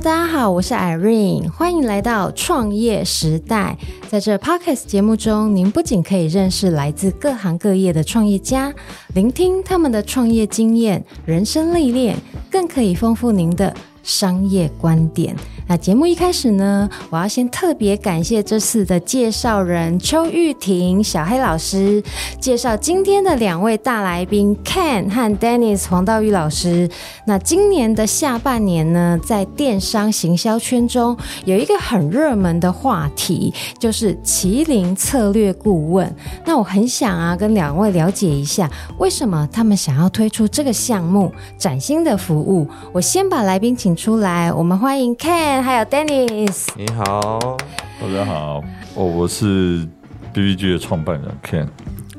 [0.00, 3.76] 大家好，我是 Irene，欢迎来到创业时代。
[4.08, 8.72] 在这 Podcast 节目中，您不仅可以认识来自各行各业的创业家，
[9.14, 12.16] 聆听他们的创业经验、人生历练，
[12.48, 13.74] 更可以丰富您的
[14.08, 15.36] 商业观点。
[15.66, 22.02] 那节目一开始呢，我要先特别感谢这次的介绍人邱玉婷、小黑老师
[22.40, 26.88] 介绍今天的两位大来宾 Ken 和 Dennis 黄道玉老师。
[27.26, 36.10] 那今年的下半年呢，在电商行销圈中有一个很热门的话题，就是麒麟策略顾问。
[36.46, 42.66] 那我很想啊，跟两位了解一下，为什么他们想要推出这个项目，崭新的服务。
[42.90, 45.60] 我先把来宾请出来，我们欢迎 Ken。
[45.60, 47.56] 还有 Dennis，你好，
[48.00, 48.62] 大家好，
[48.94, 49.84] 哦，我是
[50.32, 51.66] BBG 的创办人 Ken。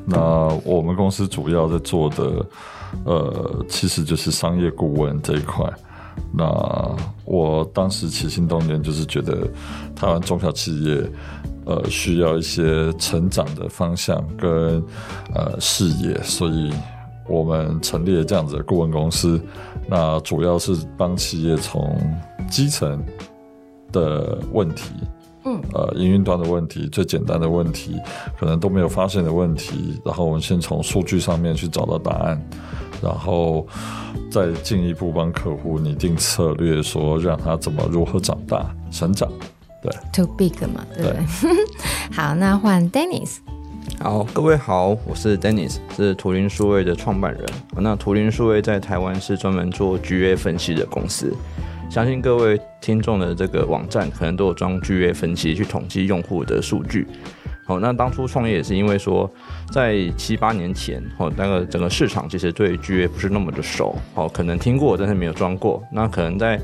[0.04, 0.18] 那
[0.62, 2.46] 我们公司主要在做的，
[3.06, 5.66] 呃，其实就是商业顾问这一块。
[6.34, 6.44] 那
[7.24, 9.48] 我当时起心动念就是觉得
[9.96, 11.02] 台湾中小企业，
[11.64, 14.84] 呃，需要一些成长的方向跟
[15.34, 16.70] 呃视野，所以
[17.30, 19.40] 我们成立了这样子的顾问公司。
[19.88, 21.96] 那主要是帮企业从
[22.50, 23.02] 基层。
[23.92, 24.84] 的问题，
[25.44, 27.96] 嗯，呃，营运端的问题，最简单的问题，
[28.38, 32.40] 可能都没有发现的问题，然后我们先从数据上面去找到答案，
[33.02, 33.66] 然后
[34.30, 39.28] 再进一步帮客户拟定策略，说让他怎么如何长大成长，
[39.82, 41.12] 对，too big 嘛，对不对？
[41.42, 41.66] 对
[42.16, 43.38] 好，那换 Dennis。
[44.02, 47.44] 好，各位好，我是 Dennis，是图灵数位的创办人。
[47.76, 51.36] 那图灵数位在台湾是专门做 GA 分析的公司。
[51.90, 57.06] 相信各位听众的这个网站可能都有装 GA 分析去统计用户的数据。
[57.66, 59.30] 好，那当初创业也是因为说，
[59.70, 65.82] 在七八年前，哦，那个整个市场其实对 GA 不是那么的熟，哦，可能听过，但是没有装过。
[65.92, 66.58] 那可能在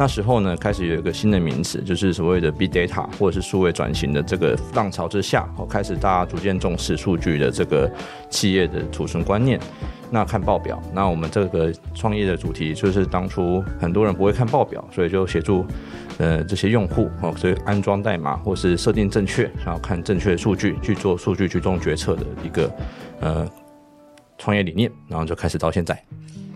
[0.00, 7.86] 那时候呢，开始有一个新的名词，就是所谓的 Big Data 或者是数位转型的这个浪潮之下，哦，开始大家逐渐重视数据的这个
[8.30, 9.60] 企业的储存观念。
[10.10, 15.66] 那看报表，那我们这个创业的主题就是当初很多人不会看报表，所以就协助
[16.16, 22.72] 呃这些用户哦，所以安装代码或是设定正确，然后看正确的数据去做数据驱动决策的一个
[23.20, 23.46] 呃
[24.38, 26.02] 创业理念，然后就开始到现在。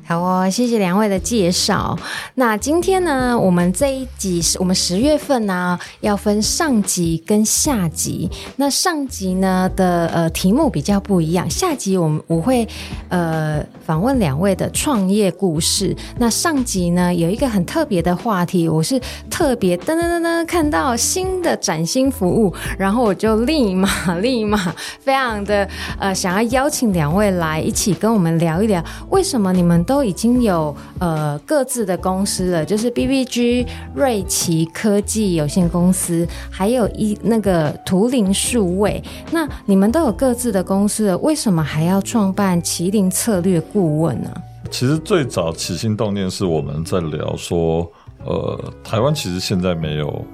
[0.06, 1.98] 好哦，谢谢两位的介绍。
[2.34, 8.30] 那今天呢，我们这一集是我们十月份呢、要分上集跟下集。
[8.56, 12.68] 那上集呢的呃题目比较不一样，下集我们我会
[13.08, 15.96] 呃访问两位的创业故事。
[16.18, 19.00] 那上集呢有一个很特别的话题，我是
[19.30, 23.88] 特别噔噔噔噔看到新的崭新服务，然后我就立马
[24.20, 25.66] 立马非常的
[25.98, 29.93] 呃想要邀请两位来一起跟我们聊一聊，为什么你们都。
[29.94, 39.00] 都已经有呃各自的公司了，就是 BBG 瑞奇科技有限公司，还有一那个图灵数位。
[39.30, 44.28] 那你们都有各自的公司了，为什么还要创办麒麟策略顾问呢？
[44.68, 47.88] 其实最早起心动念是我们在聊说，
[48.24, 50.24] 呃，台湾其实现在没有，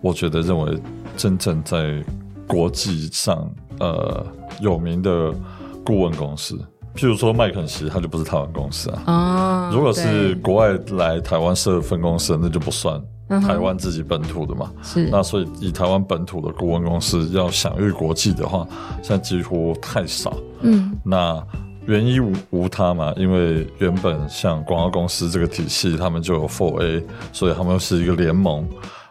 [0.00, 0.80] 我觉得认为
[1.18, 2.02] 真正在
[2.46, 3.46] 国际上
[3.78, 4.24] 呃
[4.62, 5.30] 有名的
[5.84, 6.58] 顾问公司。
[6.96, 9.02] 譬如说麦肯锡，它就不是台湾公司啊。
[9.06, 9.70] 哦。
[9.72, 14.72] 如果是国外来台湾设分公司，那就不算台湾自己本土的嘛。
[14.82, 15.08] 是。
[15.10, 18.66] 那所以以台湾本土的顾问公司要享誉国际的话，
[19.02, 20.34] 现在几乎太少。
[20.62, 20.96] 嗯。
[21.04, 21.40] 那
[21.84, 28.66] 原因无无他嘛，因为原本像广告公司这个体系，他们就有 Four A，所以他们是一个联盟。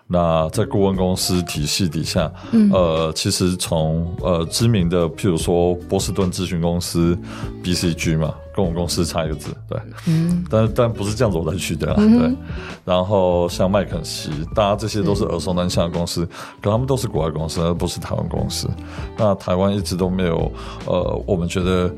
[0.07, 7.17] 那在顾问公司体系底下，嗯、呃，其实从呃知名的，譬如说波士顿咨询公司
[7.63, 12.03] BCG 嘛，跟我们公司差一个字，对，嗯，但但不是这样子我来取的，对。
[12.05, 12.37] 嗯、
[12.85, 16.23] 然后像麦肯锡，大家这些都是耳熟能详的公司，
[16.61, 18.69] 可他们都是国外公司，而不是台湾公司。
[19.17, 20.51] 那台湾一直都没有，
[20.85, 21.91] 呃，我们觉得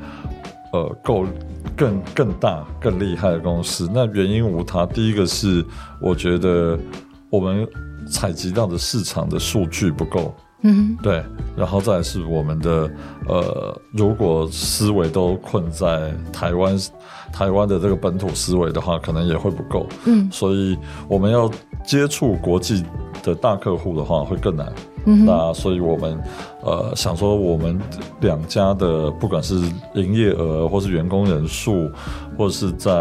[0.71, 1.25] 呃够
[1.75, 3.89] 更更大、更厉害的公司。
[3.93, 5.61] 那原因无他，第一个是
[5.99, 6.79] 我觉得
[7.29, 7.67] 我们。
[8.07, 10.33] 采集到的市场的数据不够
[10.63, 11.23] 嗯，对，
[11.55, 12.89] 然后再是我们的
[13.27, 16.75] 呃，如果思维都困在台湾
[17.31, 19.85] 台湾的这个本土思维的话，可能也会不够。
[20.05, 20.75] 嗯，所以
[21.07, 21.49] 我们要
[21.85, 22.83] 接触国际
[23.21, 24.73] 的大客户的话，会更难。
[25.25, 26.21] 那所以我们
[26.61, 27.79] 呃想说，我们
[28.19, 29.55] 两家的不管是
[29.93, 31.89] 营业额，或是员工人数，
[32.37, 32.91] 或者是在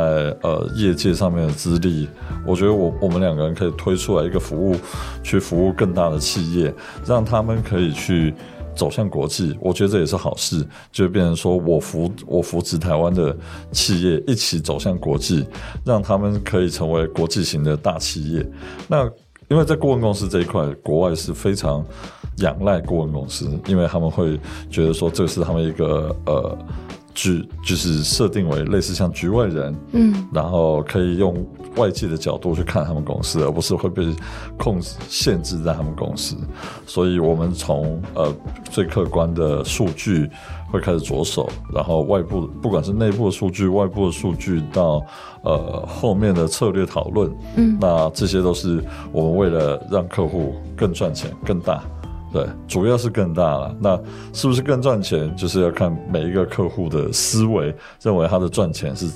[0.42, 2.08] 呃业界上面的资历，
[2.46, 4.76] 我觉得我我们两个人可以推出来一个服务，
[5.22, 6.72] 去服务更大的企业，
[7.04, 8.32] 让他们可以去
[8.76, 9.58] 走向国际。
[9.60, 13.36] 我觉得这也是好事，就变成说我扶我扶持台湾的
[13.72, 15.44] 企业一起走向国际，
[15.84, 18.46] 让他们可以成为国际型的大企业。
[18.86, 19.10] 那
[19.48, 21.84] 因为在顾问公司这一块，国外是非常
[22.38, 24.38] 仰赖顾问公司，因为他们会
[24.70, 26.58] 觉得说这是他们一个呃
[27.14, 31.46] 局，就是设定为类似像局外人，嗯，然后可以用
[31.76, 34.14] 外界的角度去看他们公司，而不是会被
[34.58, 36.36] 控制限制在他们公司。
[36.86, 38.34] 所以我们从呃
[38.70, 40.28] 最客观的数据。
[40.70, 45.00] 会开始着手，然后外部不管是内部的数据、外部的数据，到
[45.42, 48.82] 呃后面的策略讨论，嗯，那这些都是
[49.12, 51.82] 我们为了让客户更赚钱、更大，
[52.32, 53.74] 对，主要是更大了。
[53.80, 53.96] 那
[54.32, 59.10] 是不是更赚钱，就是要看每一个客户的思维，认为他的赚钱是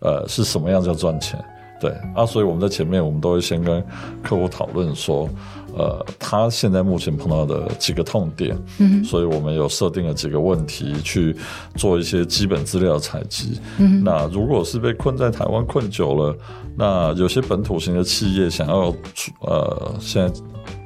[0.00, 1.42] 呃是什么样叫赚钱，
[1.80, 3.82] 对啊，所以我们在前面我们都会先跟
[4.22, 5.28] 客户讨论说。
[5.74, 11.34] 呃，他现在目前碰到的几个痛点，嗯，所以我们有设定了几个问题去
[11.76, 13.58] 做一些基本资料采集。
[13.78, 16.36] 嗯，那如果是被困在台湾困久了，
[16.76, 20.40] 那有些本土型的企业想要出，呃，现在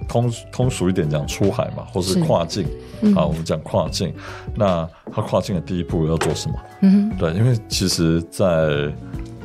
[0.08, 2.64] 通通俗一点讲出海嘛，或是跨境，
[3.00, 4.14] 嗯、啊，我们讲跨境，
[4.54, 6.54] 那他跨境的第一步要做什么？
[6.82, 8.92] 嗯，对，因为其实在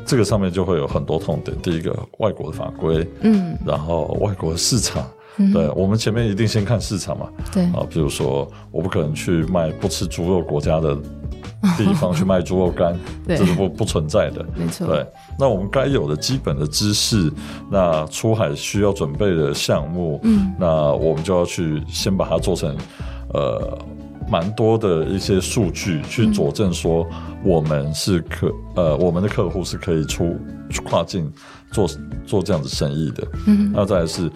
[0.05, 1.57] 这个上面就会有很多痛点。
[1.63, 5.03] 第一个，外国的法规，嗯，然后外国的市场。
[5.53, 7.27] 对，我们前面一定先看市场嘛。
[7.51, 10.95] 对啊，比如说我不可能去卖不吃猪肉国家的
[11.77, 12.97] 地方去卖猪肉干，
[13.27, 14.45] 这是不不存在的。
[14.55, 14.85] 没错。
[14.87, 15.07] 对，
[15.39, 17.31] 那我们该有的基本的知识，
[17.71, 22.75] 那出海需要准备的项目，嗯，那我们就要去先把它做成
[23.33, 23.77] 呃
[24.29, 27.07] 蛮多的一些数据去佐证说
[27.43, 30.37] 我们是可呃我们的客户是可以出
[30.83, 31.31] 跨境
[31.71, 31.87] 做
[32.25, 33.27] 做这样子生意的。
[33.47, 34.29] 嗯，那再来是。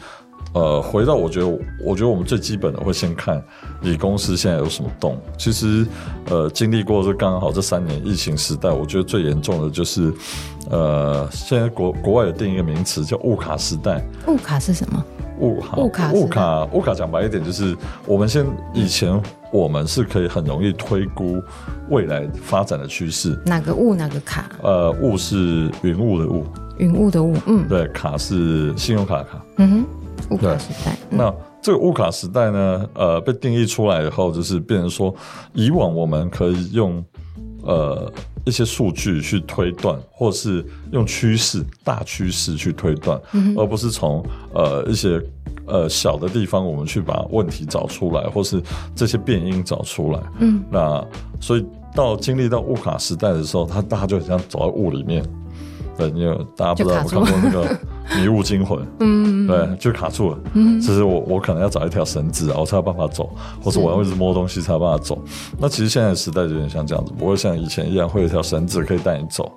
[0.56, 1.48] 呃，回到我觉得，
[1.84, 3.44] 我觉得我们最基本的会先看
[3.81, 5.19] 你公司现在有什么动。
[5.38, 5.86] 其实，
[6.30, 10.13] 呃，经历过这刚好这三年疫情时代，我觉得最严重的就是，
[10.72, 14.02] 呃，现在国国外有定一个名词叫“物卡时代”。
[14.28, 15.04] 物卡是什么？
[15.40, 17.75] 物卡物卡物卡物卡讲白一点就是，
[18.06, 19.22] 我们先以前
[19.52, 21.44] 我们是可以很容易推估
[21.90, 23.38] 未来发展的趋势。
[23.46, 24.50] 哪个物哪个卡？
[24.63, 26.46] 呃，物是云雾的雾，
[26.78, 27.36] 云雾的雾。
[27.46, 29.46] 嗯，对，卡是信用卡的卡。
[29.57, 29.86] 嗯哼。
[30.30, 32.90] 乌卡时代，嗯、那这个乌卡时代呢？
[32.94, 35.14] 呃，被定义出来以后，就是变成说，
[35.54, 37.04] 以往我们可以用
[37.64, 38.12] 呃
[38.46, 44.24] 一些数据去推断，或是用趋势、大趋势去推断，嗯、而不是从
[44.54, 45.22] 呃一些
[45.66, 48.62] 呃小的地方，我们去把问题找出来，或是
[48.96, 50.20] 这些变因找出来。
[50.40, 51.04] 嗯，那
[51.40, 55.24] 所以到经历到乌卡时代的时候，它大家就很像走在雾里面。
[55.97, 57.68] 对，因为大家不知道有没有看过那个
[58.21, 60.39] 《迷雾惊魂》，嗯，对，就卡住了。
[60.53, 63.30] 嗯，其实我我可能要找一条绳子，然后才有办法走，
[63.62, 65.24] 或者我要一直摸东西才有办法走。
[65.57, 69.52] 那其实现在的时代就有点像这样子，不会像以前一样会有一条绳子可以带你走。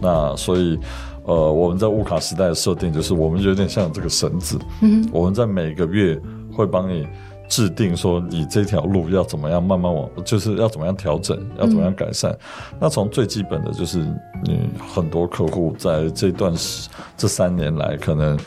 [0.00, 0.78] 那所以，
[1.24, 6.20] 呃，我们在乌卡时代的设定就是，我们有点像这个绳子，嗯，我们在每个月
[6.52, 7.06] 会帮你。
[7.50, 12.30] 制定说你这条路要怎么样慢慢往，就是要怎么样调整，要怎么样改善。
[12.30, 13.98] 嗯、那从最基本的就是
[14.44, 18.38] 你很多客户在这段时这三年来，可能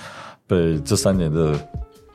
[0.47, 1.53] 被这三年的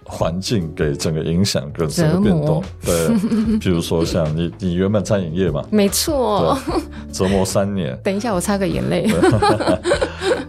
[0.08, 2.56] 环境给整个影响跟整个变动。
[2.56, 6.58] 磨对，比如说像你， 你原本餐饮业嘛，没错，
[7.12, 7.96] 折磨三年。
[8.02, 9.06] 等一下，我擦个眼泪。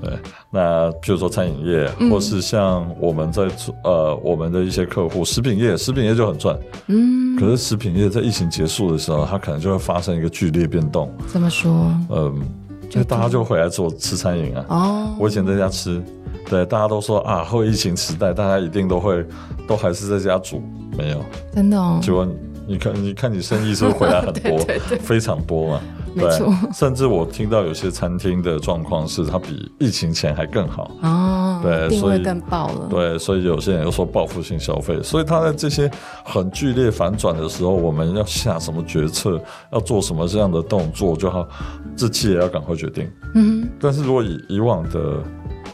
[0.02, 0.18] 对，
[0.50, 3.48] 那比如说餐饮业，嗯、或是像我们在
[3.84, 11.14] 呃我们的一些客户，食品业，食品业就很赚，嗯，可是食品业在疫情结束的时候，它可能就会发生一个剧烈变动。
[11.28, 11.94] 怎么说？
[12.10, 12.42] 嗯，
[12.90, 14.66] 就大家就回来做吃餐饮啊。
[14.70, 16.02] 哦，我以前在家吃，
[16.50, 19.26] 对，大家都说啊，后疫情时代，大家一定都会
[19.68, 20.62] 都还是在家煮，
[20.98, 22.00] 没有，真的哦。
[22.02, 22.26] 就
[22.68, 25.82] 你看，你看你生意是不是回来很 多，对对对非常多嘛？
[26.16, 31.60] 对，没错甚至我听到有些餐厅的状况是，它比疫情前还更好哦。
[31.64, 32.88] 对，所以更爆了。
[32.90, 35.02] 对，所以有些人又说报复性消费。
[35.04, 35.90] 所以他在这些
[36.24, 41.48] 很剧烈反转的时候，我们要下什么决策，要做什么这样的动作，就好，
[41.96, 43.10] 这期也要赶快决定。
[43.36, 43.68] 嗯。
[43.80, 45.18] 但是如果以以往的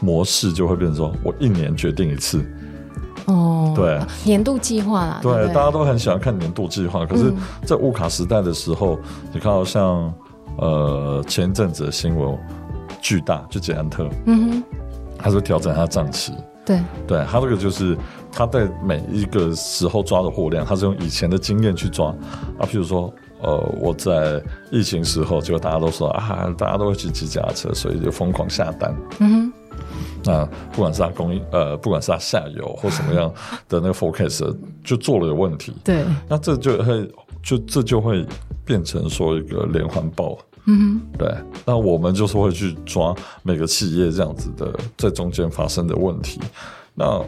[0.00, 2.44] 模式，就会变成说我一年决定一次。
[3.26, 7.04] 哦，对，年度计划啦，对，对对大家都很喜欢看年度计划。
[7.04, 7.32] 可是，
[7.64, 10.12] 在乌卡时代的时候，嗯、你看到像
[10.58, 12.38] 呃前一阵子的新闻，
[13.00, 14.64] 巨大就捷安特，嗯哼，
[15.18, 16.32] 他是调整他账期，
[16.64, 17.98] 对，对他这个就是
[18.30, 22.08] 他在每一个时候抓的货量，他是用以前的经验去抓
[22.58, 23.12] 啊，譬如说。
[23.42, 28.96] 呃，我在疫情时候，结果大家都说啊，大家都会去骑脚踏车，所以就疯狂下单。
[29.18, 29.52] 嗯哼。
[30.26, 33.32] 那不管是他供应，呃，不管是他下游或什么样
[33.68, 34.54] 的那个 forecast，
[34.84, 35.72] 就做了有问题。
[35.84, 36.04] 对。
[36.28, 37.08] 那这就会，
[37.42, 38.26] 就这就会
[38.64, 40.36] 变成说一个连环爆。
[40.66, 41.00] 嗯哼。
[41.16, 41.34] 对。
[41.64, 46.40] 那我们就是会去抓每个企业这样子的在中间发生的问题。
[46.92, 47.24] 那。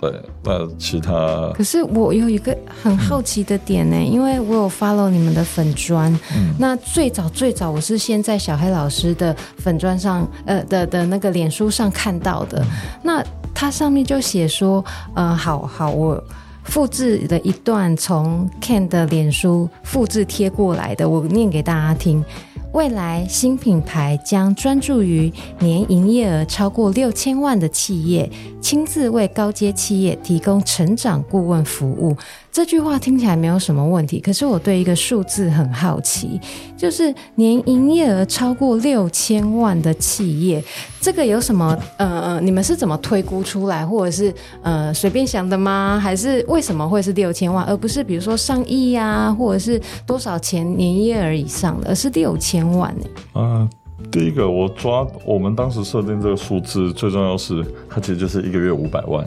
[0.00, 12.66] 对，那其他可是我有一个很好奇的点呢，嗯、因为我有 follow 你们的粉砖，嗯、那最早最早我是先在小黑老师的粉砖上，呃的的那个脸书上看到的，嗯、
[13.02, 16.22] 那它上面就写说，呃，好好，我
[16.62, 22.24] 复制了一段从 Ken 的脸书复制贴过来的，我念给大家听。
[22.72, 32.16] 未来新品牌将专注于年营业额超过六千万的企业，亲自为高阶企业提供成长顾问服务。
[32.58, 36.40] 这句话听起来没有什么问题，可是我对一个数字很好奇，
[36.76, 40.60] 就是年营业额超过六千万的企业，
[41.00, 41.78] 这个有什么？
[41.98, 46.00] 呃呃，你们是怎么推估出来，或者是呃随便想的吗？
[46.02, 53.06] 还是为什么会是六千万，而不是比如说上亿呀、或者是多少钱年营业额以上的，而是六千万呢？
[53.34, 53.68] 啊、呃，
[54.10, 59.24] 第一个我抓我们当时设定这个数字，最重要是它其实就是一个月五百万。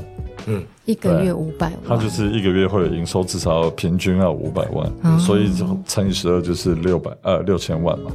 [0.47, 5.51] 嗯，一个月五百万，他就是一个月会有营收至少平均要五百万，嗯、所以
[5.85, 8.11] 乘以十二就是六百呃六千万嘛。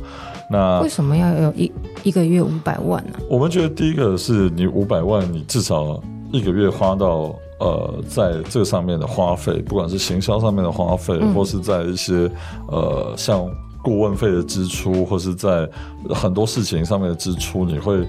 [0.51, 3.19] 那为什么要有一一个月五百万呢？
[3.29, 6.03] 我们觉得第一个是你五百万，你至少
[6.33, 12.31] 一个月花到呃在这上面的花费，不管是行销上面的花费，嗯、或是在一些
[12.69, 13.49] 呃像
[13.83, 15.69] 顾问费的支出，或是在
[16.11, 18.07] 很多事情上面的支出，你会。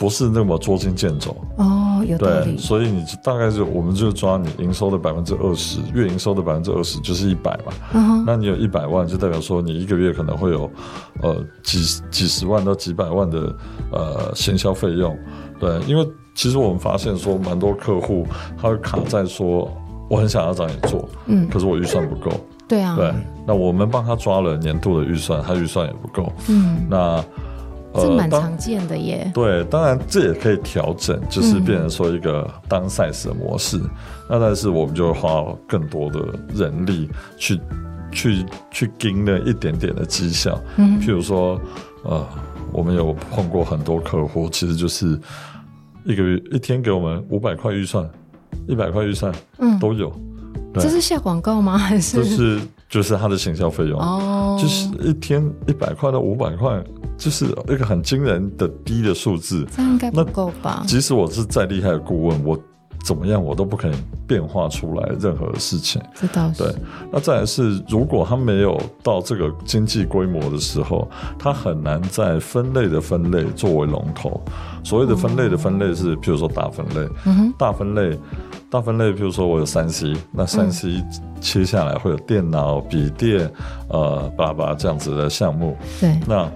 [0.00, 2.52] 不是那么捉襟见肘哦，有道理。
[2.52, 7.72] 对，所以你大概就我们就抓你营收的百分之二十，月营收的百分之二十就是一百嘛。
[7.92, 10.70] 嗯，那你有一百万，就代表说你一个月可能会有
[11.22, 13.54] 呃几几十万到几百万的
[13.92, 15.16] 呃行销费用。
[15.58, 18.26] 对，因为其实我们发现说，蛮多客户
[18.60, 19.70] 他会卡在说，
[20.08, 22.30] 我很想要找你做，嗯，可是我预算不够。
[22.68, 23.12] 对啊，对，
[23.46, 26.32] 那我们帮他抓了年度的预算，他预算也不够。
[26.48, 27.24] 嗯，那。
[27.94, 29.22] 这蛮常见的耶。
[29.26, 33.78] 呃、对，当然这也可以调整，就是变成说一个 downsize 的模式。
[33.78, 33.90] 嗯、
[34.30, 36.20] 那但是我们就会花更多的
[36.54, 37.60] 人力去
[38.12, 40.60] 去去盯那一点点的绩效。
[40.76, 41.60] 嗯，譬如说，
[42.04, 42.26] 呃，
[42.72, 45.18] 我们有碰过很多客户，其实就是
[46.04, 48.08] 一个月一天给我们五百块预算，
[48.66, 50.12] 一百块预算，嗯，都有。
[50.74, 51.76] 这是下广告吗？
[51.78, 52.18] 还是？
[52.18, 56.82] 就是就是他的行销费用哦，就是一天一百块到五百块。
[57.18, 60.84] 就是一个很惊人的低的数字，这应该不够吧？
[60.86, 62.56] 即使我是再厉害的顾问，我
[63.04, 66.00] 怎么样我都不可能变化出来任何事情。
[66.14, 66.62] 这倒是。
[66.62, 66.74] 对，
[67.12, 74.40] 那再来是，如果他没有到这个经济规模的时候，他很难在分类的分类作为龙头。
[74.84, 78.18] 所谓的分类的分类是，譬如说大分类，嗯哼，大分类，
[78.70, 81.04] 大分类，譬如说我有三 C，那三 C
[81.40, 83.50] 切下来会有电脑、笔电，
[83.88, 85.76] 呃，巴拉巴拉这样子的项目。
[86.00, 86.50] 对，那。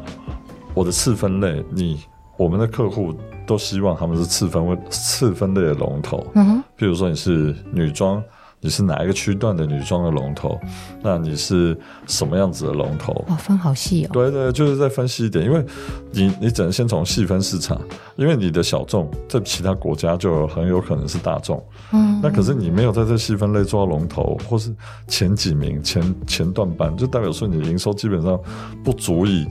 [0.75, 2.01] 我的次分类，你
[2.43, 3.15] 我们的客户
[3.47, 6.27] 都希望他们是次分位次分类的龙头。
[6.35, 8.21] 嗯哼，比如说你是女装，
[8.61, 10.59] 你是哪一个区段的女装的龙头？
[11.03, 11.77] 那你是
[12.09, 13.13] 什么样子的龙头？
[13.29, 14.11] 哇，分好细哦。
[14.13, 15.65] 对对，就是在分析一点，因为
[16.11, 17.81] 你你只能先从细分市场，
[18.17, 21.63] 因为你的小众在其他国家就很有可能是大众。
[21.93, 24.75] 嗯，那可是你没有在这细分类做到龙头，或是
[25.07, 28.37] 前几名、前前段班，就代表说你的营收基本上
[28.83, 29.47] 不足以。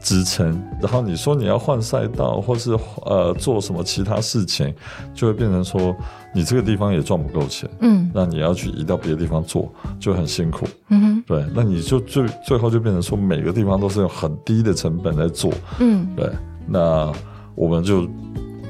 [0.00, 4.72] 支撑，然后你说你要换赛道，或是呃做什么其他事情，
[5.14, 5.94] 就会变成说
[6.34, 16.30] 你这个地方也赚不够钱，嗯，那你要去移到别的地方做，就很辛苦，嗯哼，对，那你就最最后就变成说每个地方都是用很低的成本来做，嗯，对，
[16.66, 17.12] 那
[17.54, 18.02] 我们就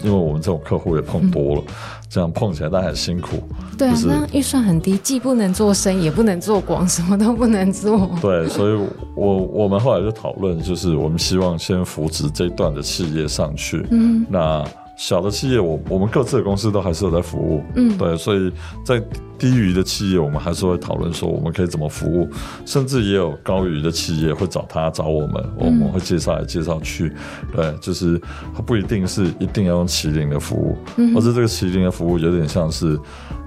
[0.02, 1.62] 因为我们这种客户也碰多了。
[1.66, 1.74] 嗯
[2.08, 3.42] 这样碰起来，大家很辛苦。
[3.76, 8.10] 对啊，就是、那预算很低，既不能做深，也不能做广，什么都不能做。
[8.22, 8.78] 对，所以
[9.14, 13.84] 我我们后来就讨论，就是我们希望先扶植这一段的企业上去。
[13.90, 14.64] 嗯，那
[14.96, 18.50] 小的企业，我我们各自的公司都还是有在服务，嗯，对，所以
[18.82, 18.98] 在
[19.38, 22.26] 低于的企业，我们还是会讨论说我们可以怎么服务，
[22.64, 27.12] 甚至也有高于的企业会找他找我们，我们会介绍来介绍去，
[27.54, 28.18] 对，就是
[28.54, 32.98] 它不一定是一定要用麒麟的服务，嗯，而是这个麒麟的服务有点像是，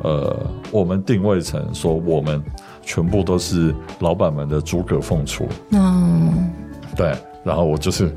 [0.04, 2.40] 呃，我们定位成说我们
[2.84, 6.52] 全部都是老板们的诸葛凤雏，嗯，
[6.96, 7.16] 对。
[7.50, 8.14] 然后我就是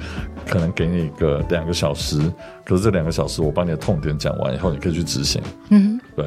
[0.47, 2.21] 可能给你个两个小时，
[2.67, 5.41] 可是这两个小时我把你的痛点讲完以后，你可以去执行。
[5.71, 6.27] 嗯，对。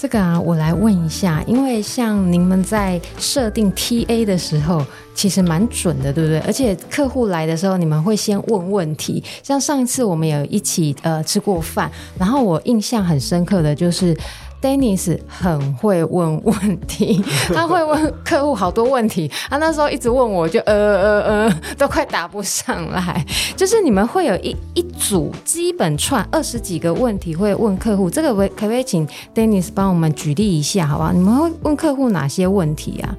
[0.00, 4.84] 这个啊，我来问一下，因为像你们在设定 TA 的时候，
[5.14, 6.40] 其实蛮准的，对不对？
[6.40, 9.22] 而且客户来的时候，你们会先问问题。
[9.44, 14.16] 像上一次我们有一起呃吃过饭，然后我印象很深刻的就是。
[14.60, 17.22] Dennis 很会问问题，
[17.54, 19.30] 他会问客户好多问题。
[19.48, 23.24] 他那时候一直问我就呃呃呃，都快答不上来。
[23.56, 31.12] 就是你们会有一一组基本串二十几个问题会问客户，这个可不可以请 Dennis 帮我们举例一下，好不好？
[31.12, 33.16] 你们会问客户哪些问题啊？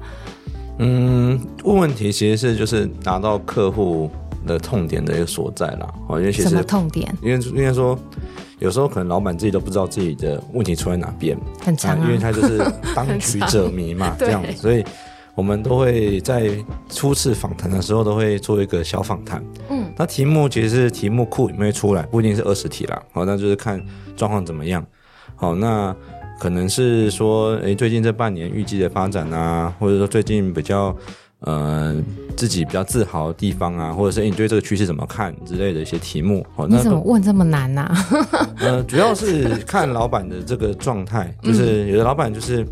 [0.78, 4.10] 嗯，问问题其实是就是拿到客户
[4.46, 5.88] 的痛点的一个所在啦。
[6.06, 7.10] 哦，因为其实什么痛点？
[7.22, 7.98] 因为应该说。
[8.60, 12.58] 有时候可能老板自己都不知道自己的问题出在哪边，很长、啊啊，因为他就是
[12.94, 14.84] 当局者迷嘛，这样子，所以
[15.34, 16.50] 我们都会在
[16.88, 19.42] 初次访谈的时候都会做一个小访谈。
[19.70, 23.02] 嗯，那题目其实是题目库里面会出来，不一定是二十题啦。
[23.12, 23.82] 好，那就是看
[24.14, 24.84] 状况怎么样。
[25.34, 25.94] 好，那
[26.38, 30.94] 可能是说，诶、欸，最近这半年预计的发展啊，或者说最近比较。
[31.40, 31.96] 呃，
[32.36, 36.46] 自己比较自豪的地方啊，或者是你对这个趋势怎么看之类的一些题目。
[36.68, 37.96] 你怎么问这么难呢、啊？
[38.60, 42.64] 呃，主要是看老板的这个状态，就是有的老板就是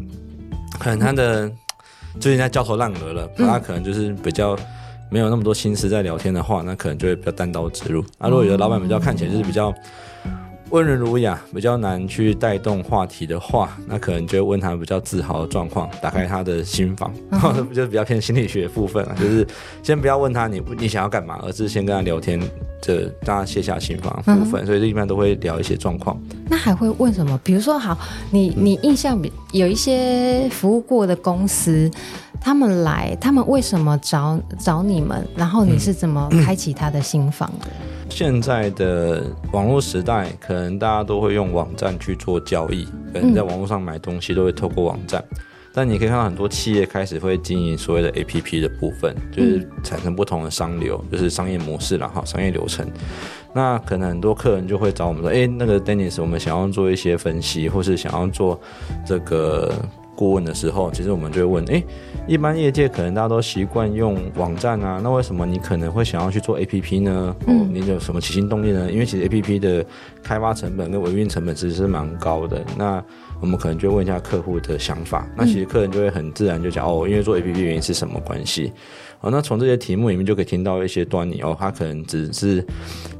[0.79, 1.51] 可能他的
[2.21, 4.55] 最近在焦头烂额了，他可能就是比较
[5.11, 8.03] 没有那么多心思在聊天的话，那可能就会比较单刀直入。
[8.19, 9.73] 啊，如果有的老板比较看起来就是比较。
[10.71, 19.47] 温润儒雅，比较难去带动话题的话，那可能就问他比较自豪的状况，打开他的心房，然后 就比较偏心理学的部分啊，就是
[19.83, 22.39] 先不要问他你你想要干嘛，而是先跟他聊天，
[22.83, 26.21] 这大家卸下心防的部分，所以这一般都会聊一些状况。
[26.51, 27.39] 那还会问什么？
[27.43, 27.97] 比如说，好，
[28.31, 31.91] 你你印象比有一些服务过的公司，
[32.41, 35.27] 他们来，他们为什么找找你们？
[35.35, 37.67] 然后你是怎么开启他的心房的？
[38.11, 45.23] 现在的网络时代，可能大家都会用网站去做交易，可能在网络上买东西都会透过网站。
[45.31, 45.39] 嗯、
[45.73, 52.87] 但你可以看到很多企业开始会经营所谓的 APP 的部分，就是产生不同的商流，就是商业模式，了哈商业流程。
[53.55, 58.61] 那可能很多客人就会找我们说：“哎，那个 Dennis，我们想要做一些分析，或是想要做
[59.07, 59.73] 这个。”
[60.19, 61.85] 顾问的时候，其实我们就会问：诶，
[62.27, 67.37] 一般业界可能大家都习惯用网站啊，那为什么你可能会想要去做 APP 呢？
[67.47, 68.91] 嗯、哦，你有什么起心动念呢？
[68.91, 69.87] 因为其实 APP 的
[70.21, 72.65] 开发成本跟维运成本其实是蛮高的。
[72.77, 73.01] 那
[73.41, 75.25] 我们可能就问一下客户的想法。
[75.37, 78.73] 那其实客人就会很自然就讲：哦，因为做 APP 原因是什么关系？
[79.21, 81.57] 哦，那从这些题目里面就可以听到一些端倪哦。
[81.59, 82.65] 他可能只是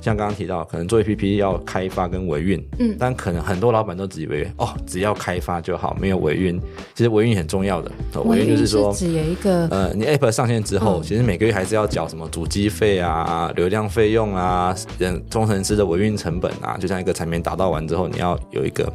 [0.01, 6.61] 像刚刚提到，可能做 APP 要开发跟维运，嗯，但可能很多老板都只以为哦，只要开发就好，没有维运。
[6.95, 7.91] 其实维运很重要的，
[8.25, 16.77] 维运就是说，只有一个呃，你 App 上线之后，嗯、其实每个月还是要缴什么主机费啊、流量费用啊、人工程师的维运成本啊。
[16.79, 18.89] 就像一个产品打造完之后，你要有一个。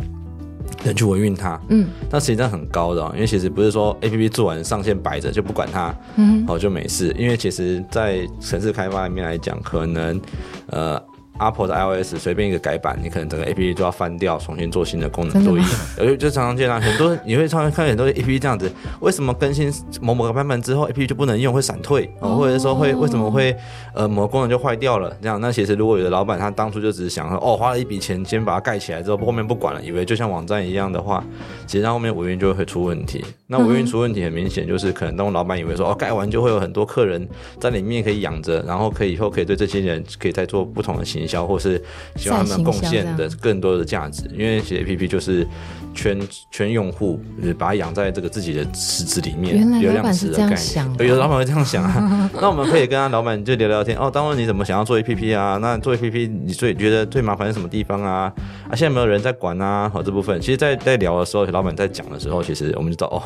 [0.83, 10.19] 人去维运它，嗯，但实际上很高的，因为其实不是说 A P P 做完上线摆着就不管它，嗯，哦就没事，因为其实，在城市开发里面来讲，可能，
[10.67, 11.01] 呃。
[11.39, 15.63] Apple 的 iOS 随便一个改版，你可能整个 APP 就要翻掉，重新做新的功能作业。
[15.97, 23.55] 而就常常见到很多，你会常常看很多 APP 这样子，为什么更新某某个版本之后，APP 就不能用，会闪退，哦、或者说会为什么会
[23.93, 25.15] 呃某个功能就坏掉了？
[25.21, 31.23] 这样，那其实如果有的老板他当初就只是想说，哦，花了一笔钱先把它盖起来之后，后面不管了，以为就像网站一样的话，
[31.65, 33.23] 其实到后面维运就会出问题。
[33.47, 37.27] 那维运出问题很明显就是可能当老板以为说，哦，盖完就会有很多客人
[37.59, 41.81] 在里面可以养着，然后可以以后可以对这些人可以再做不同的行销，或是。
[42.15, 45.45] 希望他们贡献的更多的价值，因为其实 A P P 就是
[45.93, 46.17] 圈
[46.51, 51.09] 圈用户，就是把它养在这个自己的池子里面，流量池的概念。
[51.09, 54.09] 有的老板会这样想啊， 那我们可以跟他老板就聊聊天哦。
[54.11, 55.57] 当初你怎么想要做 A P P 啊？
[55.61, 58.31] 那做 A P P 你最觉得最麻烦是什么地方啊？
[58.69, 63.23] 啊，现在没有人在管啊，好这部分，其实在在聊的时候，老板在讲的时候，其实我们就知道哦，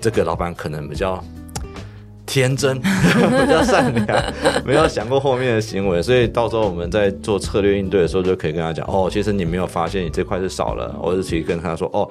[0.00, 1.22] 这个老板可能比较。
[2.32, 4.24] 天真， 比较善良，
[4.64, 12.08] 没有想过后面的行为，所以到时候我们在做策略应对的时候，就可以跟他讲哦，其实你没有发现你这块是少了，或者其实跟他说哦，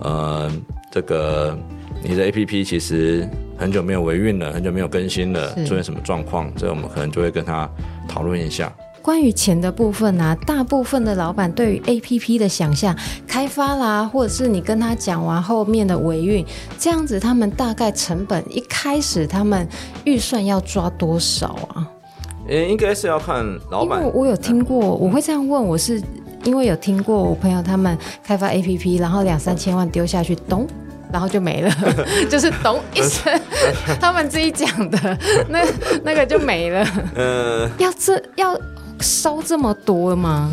[0.00, 0.50] 呃，
[0.90, 1.56] 这个
[2.02, 3.24] 你的 APP 其实
[3.56, 7.70] 很久没有维运了，很久没有更新了，出现什么状况，这我们可能就会跟他
[8.08, 8.72] 讨论一下。
[9.02, 16.44] 关于钱的部分啊，大部分的老板对于 APP 的想象，开发啦，或者是你跟他讲完后面的维运，
[16.78, 19.66] 这样子他们大概成本一开始他们
[20.04, 21.88] 预算要抓多少啊？
[22.48, 24.00] 诶，应该是要看老板。
[24.00, 26.02] 因为我有听过，我会这样问，我是
[26.44, 30.66] 因为有听过我朋友他们开发 APP，然后两三千万丢下去，咚，
[31.12, 31.70] 然后就没了，
[32.30, 33.40] 就是咚一声，
[34.00, 35.64] 他们自己讲的，那
[36.02, 36.86] 那个就没了。
[37.14, 38.58] 呃，要这要
[39.00, 40.50] 烧这么多吗？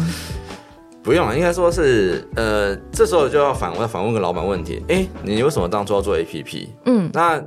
[1.04, 6.68] 不用了，应该说是，呃，这时候就要反问反问个老板问题，哎，你为什么当初要做 APP？
[6.86, 7.42] 嗯，那。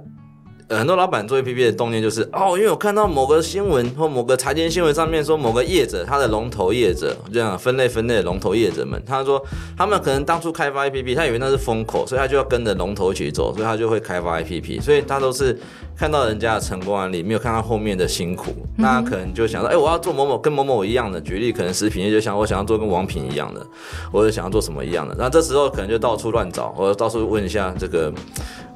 [0.71, 9.43] 很多老板做 APP 的动念就是哦，因为我看到某个新闻或某个财经新闻上面说某个业者，他的龙头业者这样分类分类的龙头业者们，他说
[9.77, 15.59] 他们可能当初开发 APP，他以为那是风口，所以他就要跟着龙头一起走，所以他就会开发 APP，所以他都是
[15.97, 23.67] 看到人家的成功案例，没有看到后面的辛苦，那可能就想说，哎，我要做某某跟某某一样的，举例可能食品业就想我想要做跟王品一样的，
[24.13, 28.13] 或者想要做什么一样的，那这时候可能就到处乱找，或者到处问一下这个。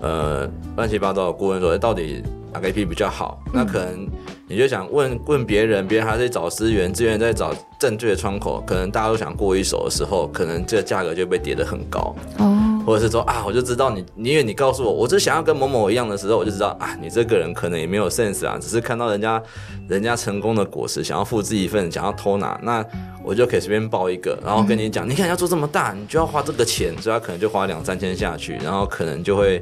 [0.04, 2.22] 呃，乱七八糟的顾问说，到底
[2.54, 3.42] 哪个 APP 比较好？
[3.46, 4.08] 嗯、那可能
[4.46, 12.14] 你就想问问别人，别人还在找资源，资源在找正确的窗口，可能大家都想过一手的时候，可能这个价格就被跌得很高。
[12.38, 19.42] 哦，或者是说啊，我就知道你，因为你告诉我，我只想要跟某某一样的时候，我就知道啊，你这个人可能也没有 sense 啊，只是看到人家
[19.88, 22.84] 人家成功的果实，想要复制一份，想要偷拿，那
[23.24, 29.60] 我就可以随便报一个，然后跟你讲，嗯、你看要做这么大，你就要花这个钱，所以他可能就花两三千下去，然后可能就会。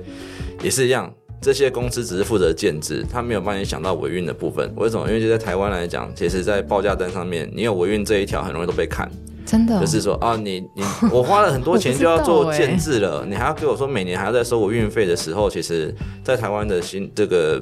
[0.63, 4.73] 也是一样，这些公司只是负责建制，他没有帮你想到维运的部分。
[4.77, 5.09] 为什么？
[5.09, 9.11] 因为就在台湾来讲，其实，在报价单上面，你有维运这一条，很容易都被砍。
[9.45, 17.61] 真的、哦，就是说啊，你你 我花了很多钱就要做建制了，你还要给我说每年还要再收我运费的时候，其实，在台湾的新这个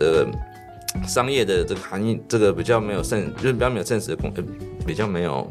[0.00, 0.26] 呃
[1.06, 4.32] 商业的这个行业，这个比较没有现，就是比较没有现实的工，
[4.86, 5.46] 比较没有。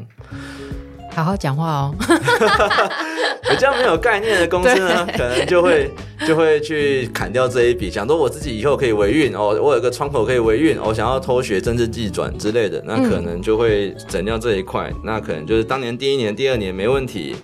[1.13, 1.95] 好好讲话哦，
[3.49, 5.91] 比较没有概念的公司呢， 可能就会
[6.25, 17.35] 就会去砍掉这一笔，想说我自己以后可以维运哦，我有个窗口可以维运，我想要偷学政治技转之类的，那可能就会整掉这一块，嗯、那可能就是当年第一年、第二年没问题。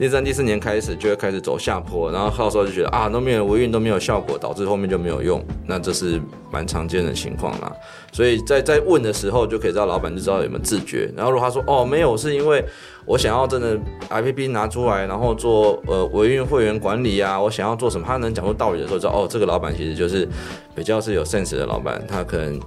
[0.00, 6.18] 第三、第四年开始就会开始走下坡，然后到时候就觉得啊，都没有维运都没有效果，导致后面就没有用，那这是
[6.50, 7.70] 蛮常见的情况啦。
[8.10, 11.12] 所以在在问的时候就可以知道老板就知道有没有自觉。
[11.14, 12.64] 然后如果他说哦没有，是因为
[13.04, 20.26] 我想要真的 APP 拿出来，然后做呃维运会员管理啊，我想要做什么，他能讲出道理的时候，知道哦这个老板其实就是
[20.74, 22.58] 比较是有 sense 的老板，他可能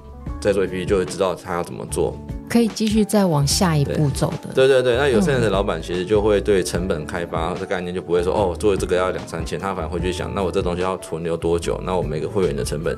[0.43, 2.17] 在做 APP 就会知道他要怎么做。
[2.49, 4.53] 可以继续再往下一步走的。
[4.53, 11.81] 对对对，那有些人的老板其实就会对成本开发的概念就不会说哦，做这个要两三千，他反而会去想，那我这东西要存留多久？
[11.83, 12.95] 那我每个会员的成本，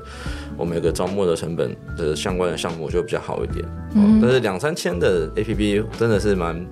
[0.58, 3.63] 我每个招募的成本的相关的项目就比较好一点。
[3.93, 6.67] 嗯，但是两三千的 APP 真的是蛮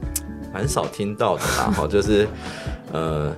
[0.54, 2.28] 蛮少听到的啦， 哈，就是。
[2.94, 3.36] 呃，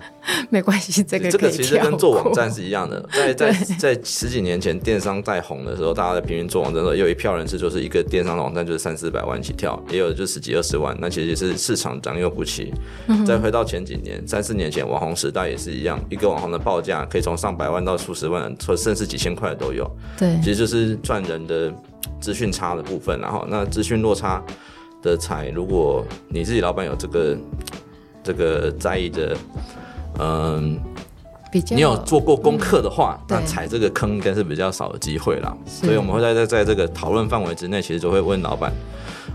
[0.49, 3.01] 没关系，这个这个其实跟做网站是一样的。
[3.09, 10.93] 在在在十几年前，电商在红的时候，大家在平均做网站的时候，也有一票人是就是一个电商的网站就是三四百万起跳，也有就十几二十万。
[10.99, 12.73] 那其实也是市场长幼不齐。
[13.07, 19.89] 嗯、再回到前几年，三四年前网红时代也是一样，一个网红的报价可以从上百万到数十万，或甚至几千块都有。
[20.17, 21.73] 对，其实就是赚人的
[22.19, 23.17] 资讯差的部分。
[23.21, 24.43] 然后那资讯落差
[25.01, 27.37] 的财，如果你自己老板有这个。
[28.25, 29.37] 这个在意的，
[30.19, 30.77] 嗯，
[31.51, 35.55] 比较你有做过功课的话，嗯、那踩这个坑应该是比较少的机会啦。
[35.65, 38.73] 所以我们会在在在这个讨论范围之内，其实就会问老板。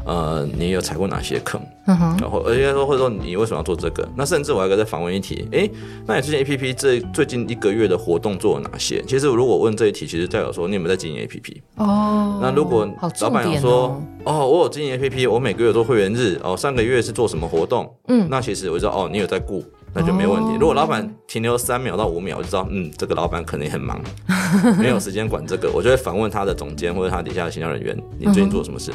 [0.05, 1.61] 呃，你有踩过哪些坑？
[1.87, 1.97] 然
[2.31, 2.43] 后、uh，huh.
[2.47, 4.09] 而且说，或者说你为什么要做这个？
[4.17, 5.69] 那甚至我还可以再反问一题，哎，
[6.07, 9.03] 那你最近 A P P 这最近一个月的活动做了哪些？
[9.03, 11.63] 其实如果问这一题，其实代表说你有没有在经营 A P P？
[11.77, 12.89] 哦，那如果
[13.21, 17.93] 老板有说，哦，哦，我有经营 A P P，我每个月做会员日，哦，上个月是做什么活动？
[18.09, 20.51] 嗯，那其实我就知道，哦，你有在顾，那就没问题。
[20.51, 20.61] Oh.
[20.61, 24.01] 如果老板停留三秒到五秒，我就知道，嗯，这个老板可能也很忙，
[24.79, 28.93] 没有时间管这个，我就会反问他的总监或者他底下的行销人员，你最近做什么事？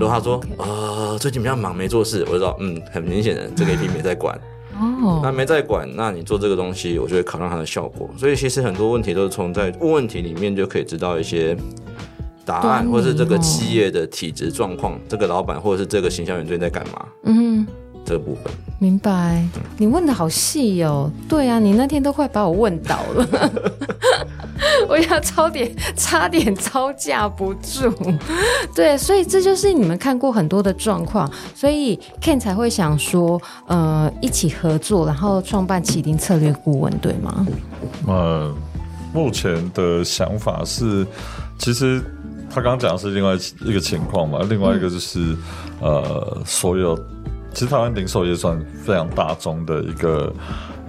[0.00, 0.06] 哦。
[0.06, 0.06] Uh.
[0.06, 4.34] 如果他说.呃最近比较忙没做事，我就知道嗯很明显的这个 APP 没在管
[4.78, 8.08] 哦，那没在管，那你做这个东西，我就会考量它的效果。
[8.16, 11.54] 所以其实很多问题都是从在问问题里面就可以知道一些
[12.46, 17.06] 答案，或是这个企业的体质状况，这个老板或者是这个形象员最近在干嘛？
[17.24, 17.66] 嗯，
[18.10, 19.46] 这部分明白。
[19.78, 23.50] 你问的好细哦，对啊，你那天都快把我问倒了。
[24.88, 27.92] 我要差点，差点招架不住。
[28.74, 37.46] 对，所以这就是你们看过很多的状况，所以 Ken 才会想说，呃，一起合作，然后创办启丁策略顾问，对吗？
[38.08, 38.52] 呃，
[39.14, 41.06] 目前的想法是，
[41.58, 42.02] 其实
[42.48, 45.36] 他刚刚讲的是另外一个情况嘛，另外一个就是、嗯、
[45.80, 46.98] 呃，所有
[47.52, 50.32] 其实台湾零售业算非常大众的一个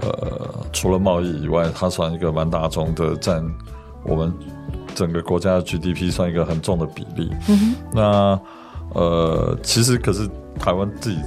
[0.02, 3.43] 呃，除了贸易以外，它算一个蛮大众的，占
[4.04, 4.34] 我们
[4.95, 7.30] 整个国家的 GDP 算一个很重的比例。
[7.50, 8.39] 嗯、那
[8.93, 10.28] 呃，其实可是
[10.60, 11.19] 台湾自己。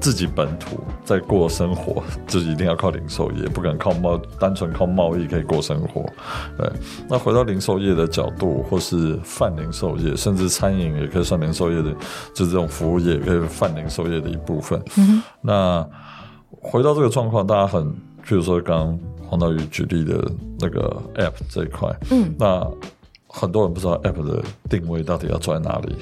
[0.00, 6.04] 自己本土在过生活，就一定要靠零售业，不敢靠贸，单纯靠贸易可以过生活。
[6.56, 6.70] 对，
[7.08, 11.92] 那回到零售业的角度，或是泛零售业，甚至餐饮也可以算零售业的，
[12.32, 14.80] 就是这种服务业也可以泛零售业的一部分。
[14.96, 15.86] 嗯、那
[16.50, 17.84] 回到这个状况，大家很，
[18.24, 18.98] 譬如说刚刚
[19.28, 22.66] 黄道宇举例的那个 App 这一块，嗯，那
[23.26, 25.96] 很多人不知道 App 的定位到底要做在哪里。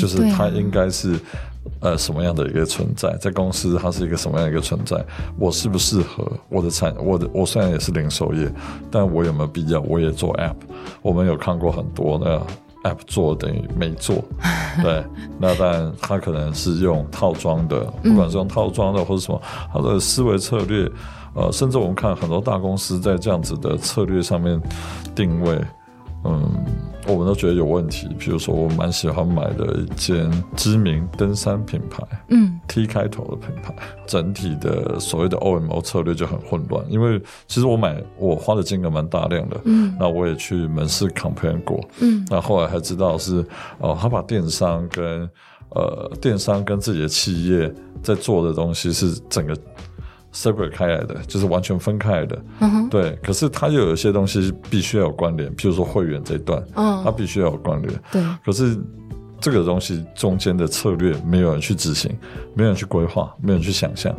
[0.00, 1.20] 就是它应该是
[1.82, 5.04] 呃什么样的一个存在，在公司它是一个什么样的一个存在？
[5.38, 6.94] 我适不适合我的产？
[7.04, 8.50] 我的我虽然也是零售业，
[8.90, 10.54] 但我有没有必要我也做 app？
[11.02, 14.16] 我们有看过很多那 app 做等于没做，
[14.82, 15.04] 对，
[15.38, 19.42] 那但他可能是用套装的，不管是用套装的或者什么，
[19.72, 20.90] 他的思维策略，
[21.34, 24.60] 呃，甚至我们看很多大公司在这样子的策略上面
[25.14, 25.60] 定位，
[26.24, 26.48] 嗯。
[27.06, 33.74] 我们都觉得有问题，比如说我蛮喜欢买的一间知名登山品牌，嗯，T 开头的品牌，
[34.06, 36.84] 整体的所谓的 OMO 策略就很混乱。
[36.88, 43.44] 因为其实我买我花的金额蛮大量的，嗯，那我也去门市 compare 过，嗯，那后来还知道是
[43.78, 45.28] 哦，他把电商跟
[45.70, 49.56] 呃电商跟自己的企业在做的东西是整个。
[50.32, 52.42] Separate 开来的，就是完全分开来的，
[52.90, 53.18] 对。
[53.22, 58.22] 可是它又有一些东西必须要有关联，譬如说会员这一段，嗯，它必须要有关联，对。
[58.44, 58.78] 可是
[59.40, 62.10] 这个东西中间的策略没有人去执行，
[62.54, 64.14] 没有人去规划，没有人去想象。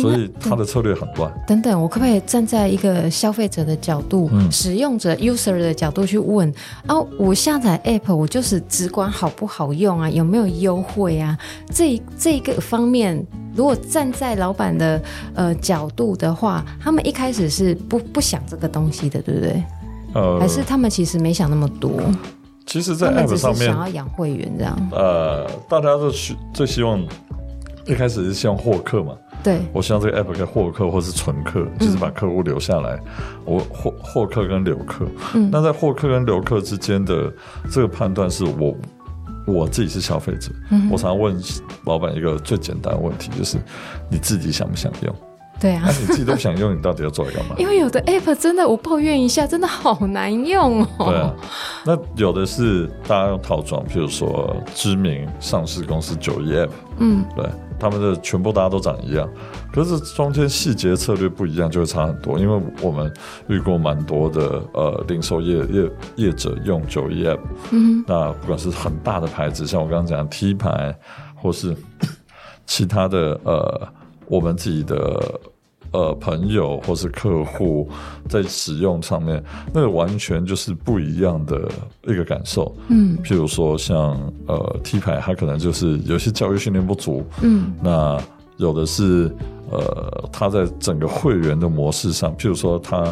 [0.00, 1.32] 所以他的策略很乱。
[1.46, 6.52] 等等，我可不可以站在一个消费者的角度、嗯、使用者 user 的角度去问
[6.86, 6.96] 啊？
[7.18, 11.36] 我下载 app，我就是只管好不好用啊，有没有优惠啊？
[11.72, 15.00] 这这个方面，如果站在老板的
[15.34, 19.62] 呃角度的话，他们一开始是不不想这个东西的，对不对？
[20.14, 21.92] 呃，还是他们其实没想那么多。
[22.66, 24.88] 其实，在 app 上面想要养会员这样。
[24.92, 27.02] 呃，大家都希最希望
[27.86, 29.14] 一开始是希望获客嘛。
[29.42, 32.96] 对，我希望这个 app 可以获客或是存客，就是把客户留下来。
[32.96, 37.32] 嗯、我获获客跟留客，嗯，那在获客跟留客之间的
[37.70, 38.76] 这个判断，是我
[39.46, 41.40] 我自己是消费者，嗯，我常常问
[41.84, 43.56] 老板一个最简单的问题，就是
[44.10, 45.14] 你自己想不想用？
[45.60, 47.54] 对啊，那你自己都不想用，你到底要做来干嘛？
[47.58, 51.06] 因为有的 app 真的，我抱怨一下，真的好难用哦。
[51.06, 51.34] 对啊，
[51.84, 57.44] 那有的是大家用套装，譬如说知名上市公司九一 app，嗯，对。
[57.80, 59.28] 他们的全部大家都长一样，
[59.72, 62.36] 可是中间细节策略不一样，就会差很多。
[62.36, 63.08] 因为我们
[63.46, 67.38] 遇过蛮多的呃零售业业业者用九一 App，
[67.70, 70.92] 嗯，那不管是很大的牌子，像我刚刚讲的 T 牌，
[71.36, 71.72] 或是
[72.66, 73.88] 其他的呃
[74.28, 75.40] 我们自己的。
[75.90, 77.88] 呃，朋友或是客户
[78.28, 81.66] 在使用上面，那个完全就是不一样的
[82.02, 82.76] 一个感受。
[82.88, 87.24] 嗯，譬如说像呃 T 牌，它可能就是有些教育训练不足。
[87.40, 88.22] 嗯，那
[88.58, 89.34] 有的是
[89.70, 93.02] 呃，它在整个会员的模式上，譬如说它。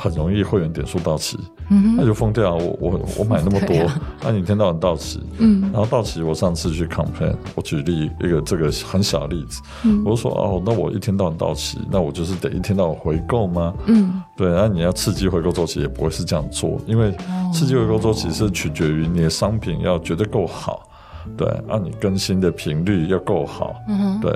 [0.00, 1.36] 很容易会员点数到期，
[1.70, 2.54] 嗯，那就疯掉。
[2.54, 3.76] 我我我买那么多，
[4.22, 13.74] 那、啊、你一天到晚到期，嗯，然后到期，我上次去 complain，我举例一个这个很小的例子，嗯，我就说哦，那我一天到晚到期，那我就是得一天到晚回购吗？
[13.86, 17.12] 嗯，对，那你要刺激回购周期也不会是这样做，因为
[17.52, 20.88] 刺激回购周期是取决于你的商品要绝对够好，
[21.36, 24.32] 对，让、啊、你更新的频率要够好，嗯，对，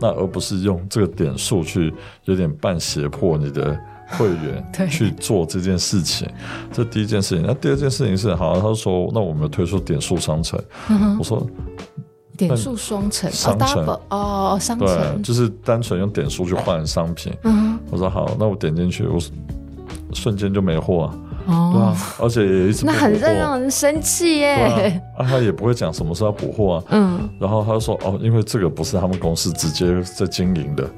[0.00, 1.92] 那而不是用这个点数去
[2.24, 3.78] 有点半胁迫你的。
[4.12, 6.28] 会员 去做这件事情，
[6.72, 7.44] 这第一件事情。
[7.46, 10.58] 那第二件事情是，好，他说，那我们推出点数商城。
[10.88, 11.46] 嗯、我说，
[12.36, 17.32] 点数双城，商城哦，商城，对，就是单纯用点数去换商品。
[17.44, 19.18] 嗯，我说好，那我点进去，我
[20.12, 21.14] 瞬间就没货啊。
[21.46, 25.00] 哦，对啊，而且也一直那很让人生气耶。
[25.16, 26.84] 啊，他也不会讲什么时候要补货啊。
[26.90, 30.88] 嗯，然后他就说哦，因为这个不是他们公司直接在经营的，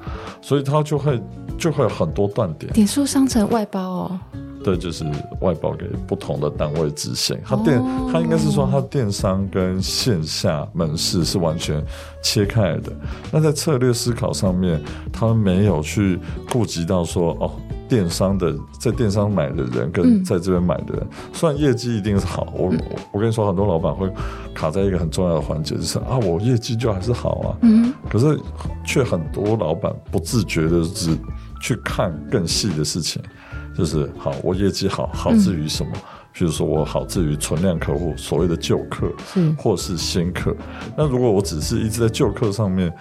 [0.40, 1.22] 所以他就会
[1.58, 2.72] 就会有很多断点。
[2.72, 4.20] 点数商城外包哦。
[4.62, 5.04] 对，就是
[5.42, 7.38] 外包给不同的单位执行。
[7.44, 7.78] 他电，
[8.10, 11.84] 他应该是说他电商跟线下门市是完全
[12.22, 12.90] 切开来的。
[13.30, 16.18] 那在策略思考上面，他们没有去
[16.50, 17.50] 顾及到说哦。
[17.88, 22.72] 电商的在电商买的人跟在这边买的人，嗯、虽然业绩一定是好，我
[23.12, 24.10] 我跟你说，很多老板会
[24.54, 28.38] 卡在一个很重要的环节，就是啊，我业绩就还是好啊，嗯，可是
[28.84, 31.16] 却很多老板不自觉的只
[31.60, 33.22] 去看更细的事情，
[33.76, 35.90] 就是好，我业绩好好至于什么？
[35.94, 36.00] 嗯、
[36.34, 40.54] 譬如说我好至于存量客户，所谓的旧客，嗯，或是新客。
[40.96, 42.92] 那如果我只是一直在旧客上面，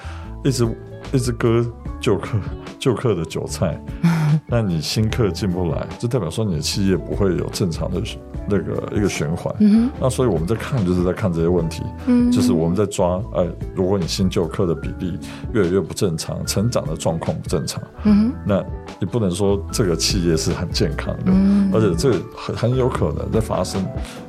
[0.43, 0.67] 一直
[1.11, 1.65] 一直割
[2.03, 2.37] 旧客
[2.77, 3.81] 旧客的韭菜，
[4.45, 8.01] 那你新客进不来，就代表说你的企业不会有正常的
[8.45, 9.55] 那个一个循环。
[9.61, 11.81] 嗯，那所以我们在看，就是在看这些问题。
[12.07, 15.17] 嗯，就是我们在抓，哎，如果你新旧客的比例
[15.53, 18.61] 越来越不正常，成长的状况不正常，嗯，那
[18.99, 23.81] 你不能说这个企业是很健康的，嗯，而且这很很有可能在发生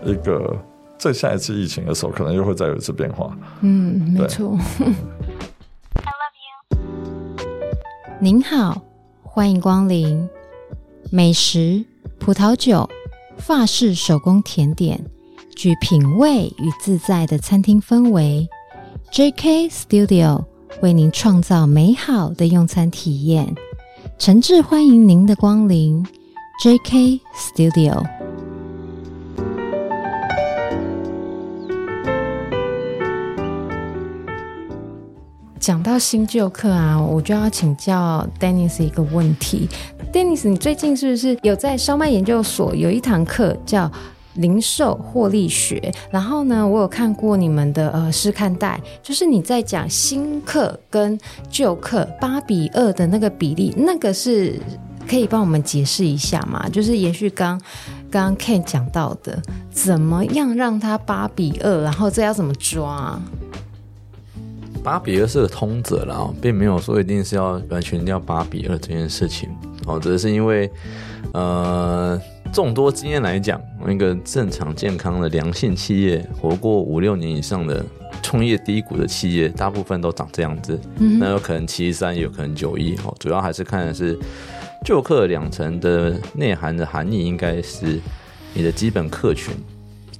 [0.04, 0.56] 一个
[0.96, 3.36] 在下一次疫情的时候，可能又会再有一次变化。
[3.62, 4.56] 嗯，没错。
[8.20, 8.80] 您好，
[9.22, 10.28] 欢迎光临。
[11.10, 11.84] 美食、
[12.20, 12.88] 葡萄酒、
[13.36, 15.04] 法式手工甜点，
[15.56, 18.48] 具品味与自在的餐厅氛围。
[19.12, 20.44] JK Studio
[20.80, 23.52] 为您创造美好的用餐体验，
[24.16, 26.06] 诚挚欢迎您的光临。
[26.62, 28.13] JK Studio。
[35.64, 39.66] 讲到新旧课啊，我就要请教 Dennis 一个问题。
[40.12, 43.90] Dennis，你最近是不是有在烧麦研究所有一堂课叫
[44.34, 45.90] 零售获利学？
[46.10, 54.60] 然后呢，我有看过你们的呃试看带，就是你在讲新客跟旧客八比二的那个比例，那个是
[55.08, 56.68] 可以帮我们解释一下吗？
[56.68, 57.58] 就是延续刚
[58.10, 63.18] 刚 Ken 讲到的，怎么样让它八比二，然后这要怎么抓？
[64.84, 69.48] 八比二是个通则了啊，并没有说一定是要完全要八比二这件事情
[69.86, 70.70] 哦，只是因为
[71.32, 72.20] 呃
[72.52, 77.82] 众多经验来讲，一个正常健康的良性企业，活过五六年以上的
[78.22, 80.78] 创业低谷的企业，大部分都长这样子。
[80.98, 84.16] 嗯，那有可能七三，有可能九一哦，主要还是看的是
[84.84, 87.98] 旧客两层的内涵的含义，应该是
[88.52, 89.54] 你的基本客群。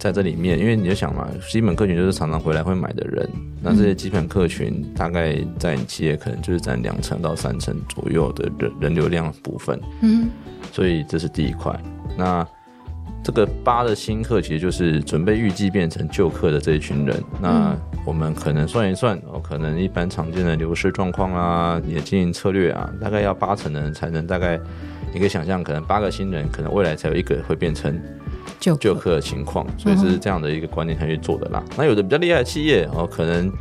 [0.05, 3.27] 在这里面，因为你就想嘛，基本客群就是常常回来会买的人，
[3.63, 10.29] 那这些基本客群大概在你企业可能就是占两成到三成左右的人人流量部分，嗯，
[10.71, 11.75] 所以这是第一块。
[12.19, 12.47] 那
[13.23, 17.25] 这个八的新客其实就是准备预计变成旧客的这一群人。
[17.41, 24.61] 那我们可能算一算，哦，可能一般常见的流失状况啊，你的经营策略啊，大概要八成的人才能大概，
[25.15, 27.99] 你可以想象，可能八个新人，可能未来才有一个会变成。
[28.65, 31.63] 旧旧客的情况，所以是这样的一个观念才去做的啦。
[31.77, 33.53] 那有的比较厉害的企业哦，可能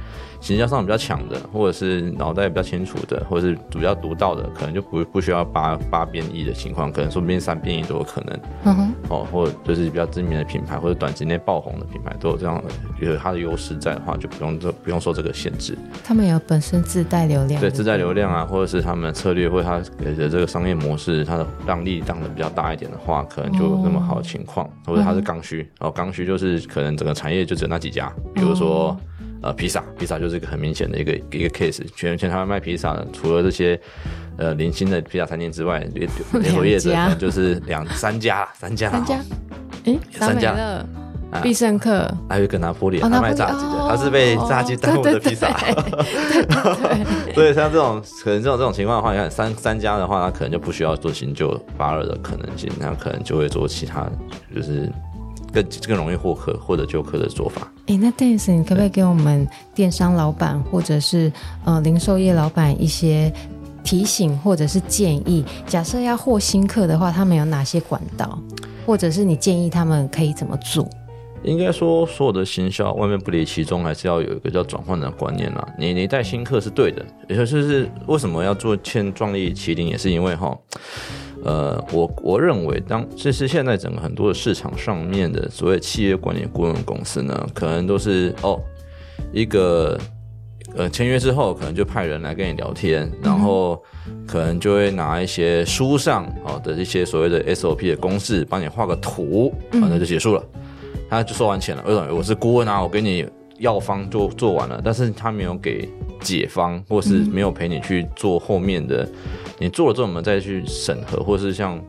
[0.44, 8.40] 形象上比较强的，或者是脑袋比较清楚的，或者是比较独到的，可能就不不需要八八变一的情况，可能说不定三变一都有可能。
[8.66, 12.64] 嗯哼，哦，或者就是比较知名的品牌，或者短期内爆红的品牌，都有这样的，
[13.00, 15.78] 有它的优势在的话，就不用这不用受这个限制。
[16.04, 24.68] 他们有本身自带流量，对，自带流量啊，或者是他们的策略，或者他的这个商业模式，它的让利当的比较大一点的话，可能就有那么好的情况。
[24.68, 28.96] 哦或者它是刚需，然后刚需就是可能整个产业就只有那几家，比如说
[29.44, 33.80] 呃披萨，披萨就是一个很明显的一个一个 case，全全台湾卖披萨的，除了这些
[34.38, 36.10] 呃零星的披萨餐厅之外，连
[36.42, 39.20] 连锁业者可能就是两三家，三家，三家，
[39.86, 40.86] 哎，三家，
[41.42, 45.50] 必胜客，还有一个拿破里，他卖炸鸡的，他是被炸鸡耽误的披萨，
[47.36, 54.08] 所以像这种可能这种这种情况的话，你看三三家的话，他可能就不需要做新旧八二的可能性，那可能就会做其他，
[54.56, 54.90] 就是
[55.54, 57.72] 更更容易获客或者旧客的做法。
[57.88, 61.32] 哎，那 Dennis，你可不可以给我们电商老板或者是
[61.64, 63.32] 呃零售业老板一些
[63.84, 65.46] 提醒或者是建议？
[65.68, 68.40] 假设要获新客的话，他们有哪些管道，
[68.86, 70.88] 或者是你建议他们可以怎么做？
[71.44, 75.68] 应该说，所有的行销外面不离其中，还是要有一个叫转换的观念啦。
[75.78, 80.58] 你你带新客是对的，也就是为什么要做欠壮丽麒麟，也是因为哈，
[81.44, 88.60] 呃，我我认为当其实现在整个很多的市场上面的所谓企业管理顾问公司呢，可能都是哦
[89.34, 90.00] 一个
[90.76, 93.82] 呃签约之后，可能就派人来跟你聊天，然后
[94.26, 100.44] 可能就会拿一些书上哦的一些所谓的 SOP 的公式，帮你画个图，啊，那就结束了。
[101.10, 102.16] 他就收完钱了，为什么？
[102.16, 103.24] 我是顾问啊，我给你
[103.60, 105.88] 药方就做完了，但是他没有给
[106.22, 109.08] 解方，或是没有陪你去做后面的，
[109.64, 111.82] 你做了之后我们再去审核，或是像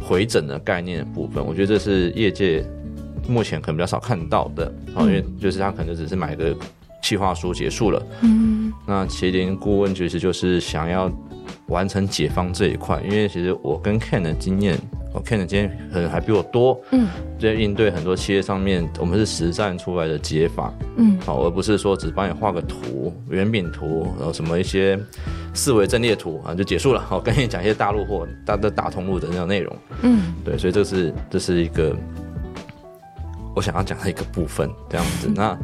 [0.00, 2.66] 回诊的概念的部分，我觉得这是业界
[3.28, 6.52] 目前可能比较少看到的，啊，因为就是他可能只是买个
[7.00, 11.08] 计划书结束了，嗯，那麒麟顾问其实就是想要
[11.68, 14.76] 完成解方这一块，因为其实我跟 Ken 的经验。
[15.22, 17.08] Ken 今天可能还比我多，嗯，
[17.38, 24.98] 在应对很多企业上面，我们是实战出来的解法，嗯，好，而不是说只帮你画个图、圆饼图，然后什么一些
[25.54, 27.00] 四维阵列图啊就结束了。
[27.00, 31.94] 好，跟你讲一些大陆货、大的大通路的那种内容，嗯，对，所以这是这是一个
[33.54, 35.28] 我想要讲的一个部分，这样子。
[35.34, 35.56] 那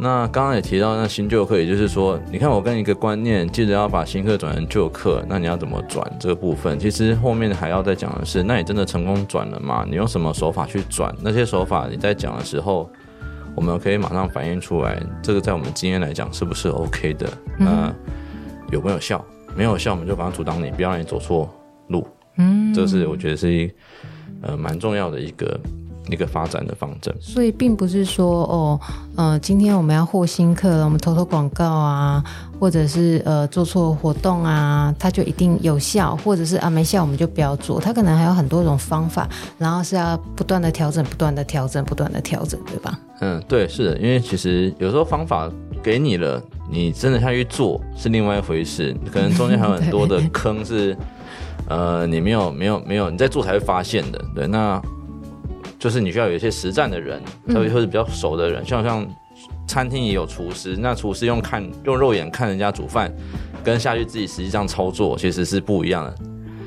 [0.00, 6.78] 那刚刚也提到，那新旧课，也就是说，你看我跟一个观念，记得要把新课转成旧课，那你要怎么转这个部分？
[6.78, 9.84] 其实后面还要再讲的是，那你真的成功转了吗？
[9.88, 11.12] 你用什么手法去转？
[11.20, 12.88] 那些手法你在讲的时候，
[13.56, 17.28] 我们可以马上反映出来，这个在我们经验来讲是不是 OK 的？
[17.58, 17.92] 那
[18.70, 19.24] 有没有效？
[19.56, 21.52] 没有效，我们就把它阻挡你，不要让你走错
[21.88, 22.06] 路。
[22.36, 23.68] 嗯，这是我觉得是一
[24.42, 25.58] 呃蛮重要的一个
[26.10, 27.14] 一个发展的方针。
[27.20, 28.80] 所以并不是说哦，
[29.16, 32.22] 呃，今天我们要获新客，我们投投广告啊，
[32.58, 37.80] 或者是呃做错活动啊，它就一定有效，或者是啊没效我们就不要做。
[37.80, 39.28] 它可能还有很多种方法，
[39.58, 42.98] 然后是要不断的调整，不断的调整，不断的调整，对吧？
[43.20, 45.50] 嗯，对，是的，因为其实有时候方法
[45.82, 50.96] 给你了，你真的下去做是另外一回事，可能中间还有很多的 坑是。
[51.70, 54.18] 呃，你没有没有没有，你在做才会发现的。
[54.34, 54.80] 对，那
[55.78, 59.06] 就是你需要有一些实战的人，特别或者比较熟的人，像像
[59.66, 63.12] 餐厅也有厨师，那厨师用看用肉眼看人家煮饭，
[63.62, 66.14] 跟下去自己实际上操作其实是不一样的。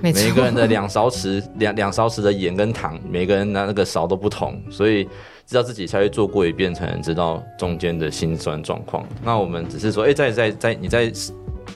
[0.02, 5.04] 每一个人的两勺匙两两勺匙的盐跟糖，每个人拿那个勺都不同，所以
[5.46, 9.06] 知道自己才会做过一遍，才能知道中间的辛酸状况。
[9.24, 11.12] 那我们只是说，哎，在在在你在。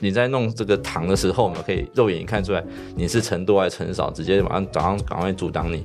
[0.00, 2.62] 你在弄这个糖的时候，我们可以肉眼一看出来
[2.94, 5.84] 你是成多还是成少，直接马上早上赶快阻挡你，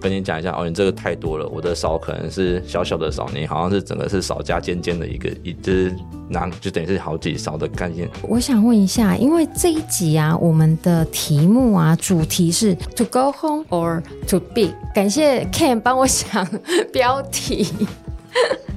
[0.00, 5.94] 跟你讲一下哦，你这个太多了，我的勺可能是小小的勺，你好像是整个是勺加尖尖的一个，一只
[6.28, 8.08] 拿就等于是好几勺的概念。
[8.22, 16.46] 我想问一下，因为这一集啊，我们的题目啊，主题是 To go home or to big，感谢 Ken 帮我想
[16.92, 17.66] 标题。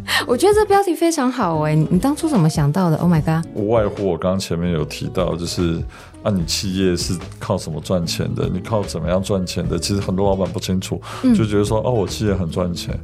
[0.27, 3.45] 我觉得这标题非常好哎，你当初怎么想到的？Oh my god！
[3.55, 5.81] 无外乎我刚刚前面有提到，就是。
[6.23, 8.47] 那、啊、你企业是靠什么赚钱的？
[8.47, 9.79] 你靠怎么样赚钱的？
[9.79, 11.01] 其实很多老板不清楚，
[11.35, 12.95] 就觉得说，哦，我企业很赚钱，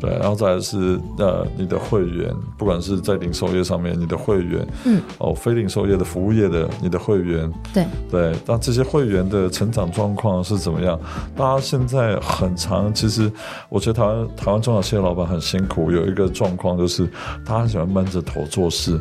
[0.00, 0.10] 对。
[0.18, 8.34] 然后再来是，呃，你的会员，不管是在零售业上面，你的会员，嗯，哦，非零售业的服务业的，你的会员，对对。
[8.44, 10.98] 那这些会员的成长状况是怎么样？
[11.36, 13.30] 大家现在很长，其实
[13.68, 17.08] 我觉得台湾台湾中小企业老板很辛苦，有一个状况就是，
[17.46, 18.96] 他很喜欢闷着头做事，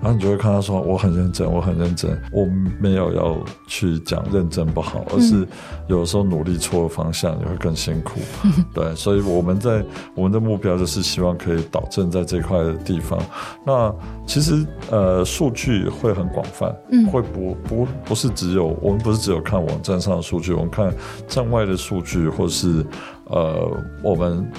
[0.00, 2.48] 然后你就会看他说，我很认真，我很认真，我
[2.80, 3.17] 没有。
[3.18, 5.46] 要去讲认真不好，而是
[5.88, 8.20] 有时候努力错了方向，也会更辛苦。
[8.72, 13.18] 对，所以我们在我们的目标就是希望可以导正在这块的地方。
[13.66, 13.94] 那
[14.26, 20.94] 其实呃，数据会很广泛，嗯，会不不不是只有我们不是只有看网站上的数据，我们看
[21.26, 22.84] 站外的数据，或是
[23.26, 23.70] 呃
[24.02, 24.50] 我们。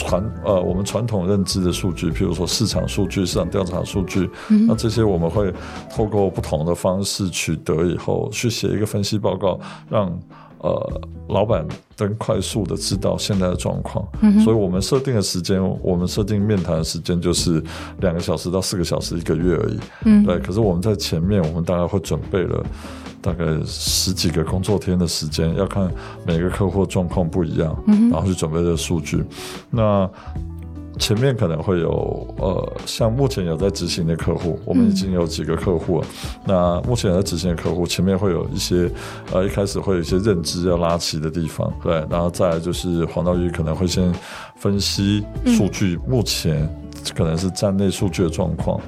[0.00, 5.52] 传呃，我们传统认知的数据，譬如说市场数据、市场调查数据，嗯、那这些我们会
[5.94, 10.10] 透过不同的方式取得以后，去写一个分析报告，让
[10.62, 11.66] 呃老板
[11.98, 14.06] 能快速的知道现在的状况。
[14.20, 17.62] 嗯、所以我们设定的时间，我们设定面谈的时间就是
[18.00, 19.78] 两个小时到四个小时一个月而已。
[20.04, 20.38] 嗯，对。
[20.38, 22.64] 可是我们在前面，我们大概会准备了。
[23.22, 25.92] 大概十几个工作天的时间，要看
[26.26, 29.22] 每个客户状况不一样，嗯、然后去准备这个数据。
[29.68, 30.08] 那
[31.00, 36.06] 前面可能会有呃，像目前有在执行的客户，我们已经有几个客户了。
[36.22, 38.88] 嗯、那目前有在执行的客户，前面会有一些
[39.32, 44.14] 呃，一开始会有一些认知要拉齐的地方，对，然后再来就是黄道玉可能会先
[44.56, 46.70] 分析数据，嗯、目前。
[47.14, 48.78] 可能是站内数据的状况，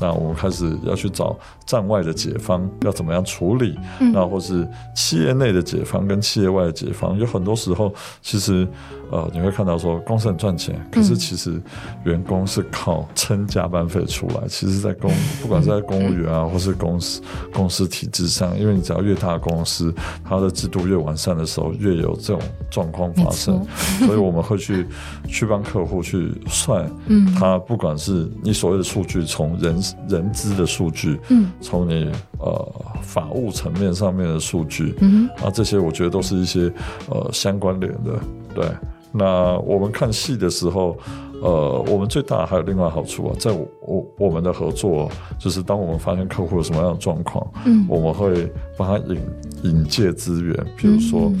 [0.00, 3.78] 那我们开始要去找站外的解方要怎么样处理，
[4.12, 8.66] 那、嗯、或是企业内的解方跟企业外的解方，有很多时候其实。
[9.10, 11.60] 呃，你会看到说公司很赚钱，可是其实
[12.04, 14.42] 员工是靠撑加班费出来。
[14.42, 15.10] 嗯、其实，在公
[15.42, 17.20] 不管是在公务员啊，或是公司
[17.52, 19.92] 公司体制上，因为你只要越大公司，
[20.24, 22.40] 它的制度越完善的时候，越有这种
[22.70, 23.60] 状况发生。
[24.06, 24.86] 所以我们会去
[25.26, 36.72] 去帮客户去算，嗯，他不管是你所谓的数据，从人人资的数据，嗯，从你呃法务层面上面的数据，嗯，啊，这些我觉得都是一些
[37.08, 38.12] 呃相关联的，
[38.54, 38.64] 对。
[39.12, 40.96] 那我们看戏的时候，
[41.42, 49.20] 呃，我们最大还有另外好处啊，在我我我们的合作，就是当我们发现客户有什么样的状况，嗯，我们会帮他引
[49.64, 51.32] 引介资源，比如说，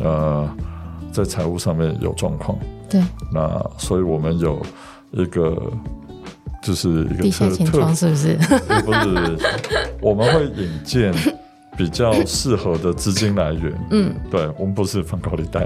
[0.00, 0.56] 嗯、呃，
[1.12, 2.58] 在财务上面有状况，
[2.88, 3.02] 对，
[3.32, 4.60] 那所以我们有
[5.10, 5.70] 一个
[6.62, 8.38] 就是一个地下钱庄是 不是？
[8.84, 9.38] 不是，
[10.00, 11.12] 我们会引荐。
[11.76, 15.64] 比较适合的资金来源， 嗯，对，我们不是放高利贷，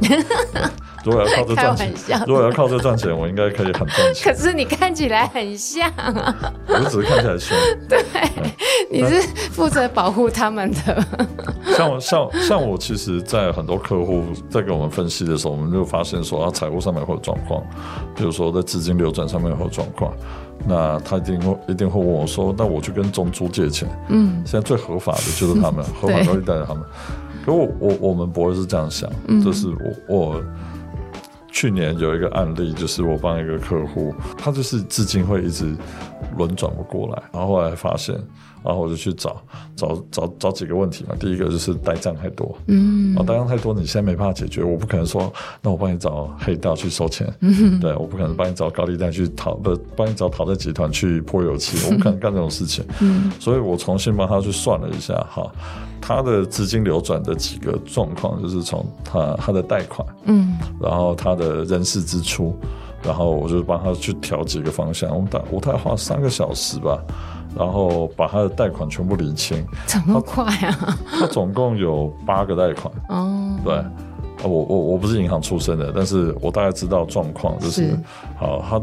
[1.05, 4.33] 如果要靠这赚钱，如果要靠这赚钱，我应该可以很赚钱。
[4.33, 7.57] 可是你看起来很像啊，我只是看起来凶。
[7.89, 8.03] 对，
[8.91, 11.05] 你是负责保护他们的。
[11.77, 17.63] 像我像像我，其实，在很多客户在给我们分析的时候，我们就发现说，他财务上面会有状况，
[18.15, 20.13] 比如说在资金流转上面会有状况，
[20.67, 23.89] 那他一定会一定会问我说，那我去跟中租借钱。
[24.09, 26.83] 嗯，现在最合法的就是他们， 合法都会带着他们。
[27.45, 29.67] 可我我我们不会是这样想，嗯、就是
[30.07, 30.43] 我我
[31.53, 35.77] 去年有一个案例，就是我帮一个客户，他就是资金会一直
[36.37, 38.19] 轮转不过来，然后后来发现。
[38.65, 39.43] 然后我就去找
[39.77, 41.15] 找找找几个问题嘛。
[41.19, 44.63] 第一个就是呆账太多，嗯，啊，呆账太多，你现在没办法解决。
[44.63, 55.51] 我不可能说，那我帮你找黑道去收钱，嗯，对，我不可能帮你找高利贷去讨，不，帮你找讨债集团去泼油漆， 我不可能干这种事情，嗯，所以我重新帮他去算了一下，哈，
[56.01, 62.57] 他的资金流转的几个状况，就是从他他的贷款，嗯，然后他的人事支出，
[63.05, 66.99] 然后我就帮他去调几个方向，我们大我大概花三个小时吧。
[67.55, 70.97] 然后把他的贷款全部理清，怎么快啊？
[71.21, 72.91] 他总共有八个贷款。
[73.11, 73.75] 哦，对，
[74.43, 77.99] 我我我不是银行出身的，但是我大概知道状况，就是，是
[78.39, 78.81] 好他。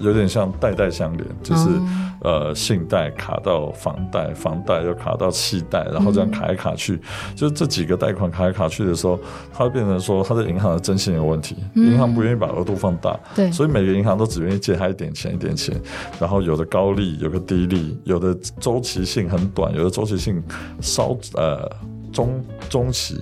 [0.00, 9.18] 有点像代代相连，就是、嗯、呃，信贷卡到房贷，房贷又卡到企贷，然后这样卡来卡去，嗯、就这几个贷款卡来卡去的时候，
[9.52, 15.74] 它会变成说它的银行的征信有问题，银、嗯、行不愿意把额度放大，对，所以每个银行都只愿意借他一点钱一点钱，
[16.18, 20.42] 然后有的高利，有的低利，有的周期性很短，有的周期性
[20.80, 21.70] 稍呃
[22.12, 23.20] 中中期，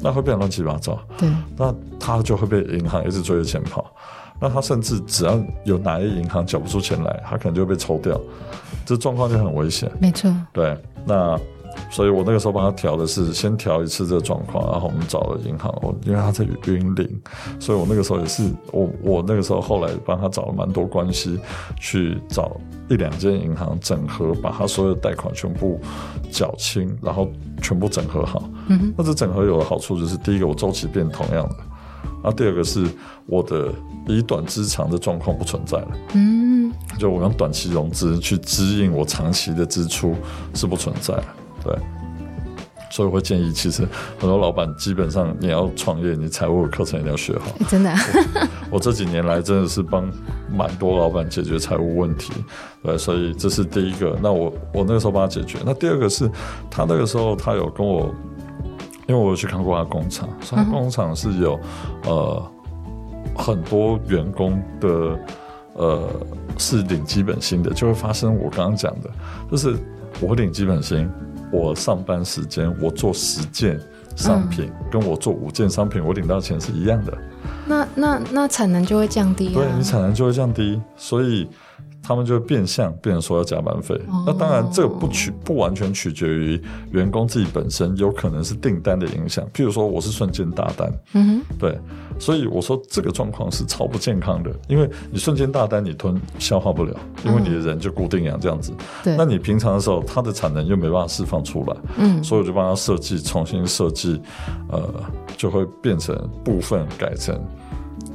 [0.00, 3.92] 那会变得乱七八糟，对，那他就会被银行一直追着钱跑。
[4.40, 8.20] 那他甚至只要有哪一银行缴不出钱来，他可能就会被抽掉，
[8.84, 9.90] 这状况就很危险。
[10.00, 10.76] 没错，对。
[11.04, 11.38] 那
[11.90, 17.22] 所以我那个时候帮他调的是先调一次这个状况，然后我们找了银行，我因为他在云林，
[17.60, 21.38] 所以我那个时候也是我我那个时候后来帮他找了蛮多关系，
[21.78, 22.56] 去找
[22.88, 25.78] 一两间银行整合，把他所有的贷款全部
[26.30, 27.28] 缴清，然后
[27.62, 28.42] 全部整合好。
[28.68, 28.94] 嗯哼。
[28.96, 31.56] 那这整合有的好处就是，第一个我周期变同样的。
[32.26, 32.84] 那第二个是
[33.26, 33.72] 我的
[34.08, 40.12] 以短支长的状况不存在了，嗯，就我用短期融资去支应我长期的支出
[40.52, 41.24] 是不存在了，
[41.62, 41.78] 对，
[42.90, 43.86] 所以我会建议，其实
[44.18, 47.94] 很多老板基本上你要创业，你财务课程一定要学好，真的，
[48.72, 50.10] 我这几年来真的是帮
[50.50, 52.32] 蛮多老板解决财务问题，
[52.82, 54.18] 对，所以这是第一个。
[54.20, 56.28] 那我我那个时候帮他解决，那第二个是
[56.68, 58.12] 他那个时候他有跟我。
[59.06, 61.58] 因为我有去看过他工厂，所以他工厂是有、
[62.06, 62.52] 嗯、呃
[63.36, 65.18] 很多员工的
[65.74, 66.08] 呃
[66.58, 69.10] 是领基本薪的，就会发生我刚刚讲的，
[69.50, 69.76] 就是
[70.20, 71.10] 我领基本薪，
[71.52, 73.80] 我上班时间我做十件
[74.16, 77.16] 商品，嗯、跟我做五件商品，我领到钱是一样的。
[77.66, 81.48] 那那那产能就会降低啊，对，你产能就会降低，所以。
[82.06, 89.44] 他们就会变相变成说要加班费，哦、那当然这个不取不完全取决于员工自己本身，有可能是订单的影响。
[89.52, 91.76] 譬如说我是瞬间大单，嗯哼，对，
[92.16, 104.20] 所以我说这个状况是超不健康的，因为你瞬间大单你吞消化不了，因为你的人就固定养这样子，对、嗯，那你平常的时候它的产能又没办法释放出来，嗯，所以我就帮他设计重新设计，
[104.68, 104.88] 呃，
[105.36, 107.36] 就会变成部分改成。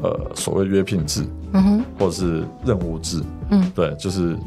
[0.03, 1.23] 呃，所谓约聘制，
[1.53, 4.37] 嗯哼，或者是任务制，嗯，对，就是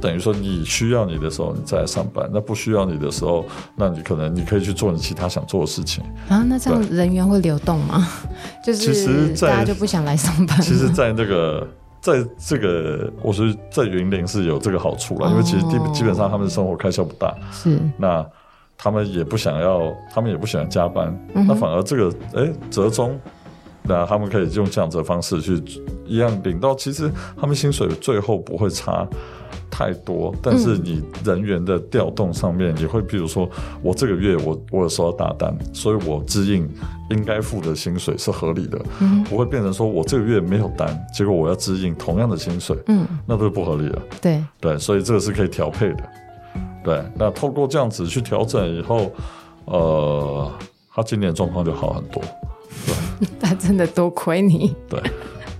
[0.00, 3.44] 等于说你需要你的时候你再来上班，那不需要你的时候，
[3.76, 6.42] 那你可能你可以去做你其他想做的事情啊。
[6.42, 8.06] 那这样人员会流动吗？
[8.64, 10.60] 就是其实大家就不想来上班。
[10.60, 11.66] 其实，在那个，
[12.00, 18.24] 在这个，我觉得在云林是有这个好处了，哦、因为其实基基本上他们的生活开销不大，是那
[18.78, 23.18] 他们也不想要，他们也不喜欢加班，嗯、那反而这个哎折中。
[23.82, 25.62] 那他们可以用这样子的方式去
[26.06, 27.10] 一样领到，其实
[27.40, 29.06] 他们薪水最后不会差
[29.70, 33.48] 太多，但是你人员的调动上面，你会比如说
[33.82, 36.68] 我这个月我我有收到大单，所以我支应
[37.10, 44.44] 应该付的薪水是合理的，嗯，不会变成说我这个月没有单，结果我要支应同样的薪水，嗯，那不是不合理了，对。
[44.60, 46.02] 对，所以这个是可以调配的，
[46.84, 49.10] 对，那透过这样子去调整以后，
[49.64, 50.52] 呃，
[50.92, 52.22] 他今年状况就好很多。
[52.86, 54.74] 对， 他真的多亏你。
[54.88, 55.00] 对，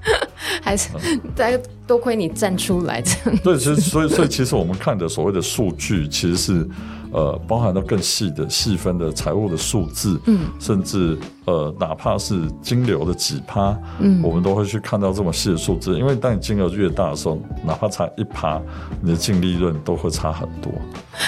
[0.62, 0.88] 还是
[1.34, 3.40] 大家多亏你站出来这样。
[3.42, 6.68] 对，其实所以所以其实我们看的所谓的数据，其实是
[7.12, 15.98] 呃包含到更细的细分的财务的数字，嗯，甚至呃哪怕是金流的几趴，嗯，我们都会去看到这么细的数字。
[15.98, 18.61] 因为当你金额越大的时候，哪怕差一趴，
[19.00, 20.70] 你的净利润都会差很多。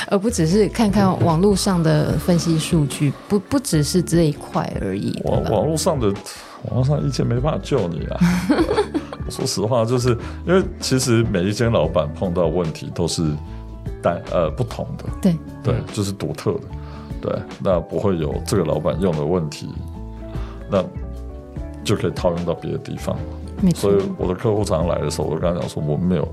[0.08, 5.20] 而不只是看看网络上的分析数据，不不只是这一块而已。
[5.24, 6.08] 网网络上的
[6.68, 8.20] 网络上意见没办法救你啊。
[9.26, 10.16] 我说实话，就是
[10.46, 13.22] 因为其实每一间老板碰到问题都是
[14.02, 15.36] 单呃不同的，对。
[15.62, 16.60] 对，就是独特的，
[17.20, 19.68] 对，那不会有这个老板用的问题，
[20.68, 20.82] 那
[21.84, 23.16] 就可以套用到别的地方。
[23.76, 26.28] 所以我的客户常常来的时候，我就跟他讲说，我们没有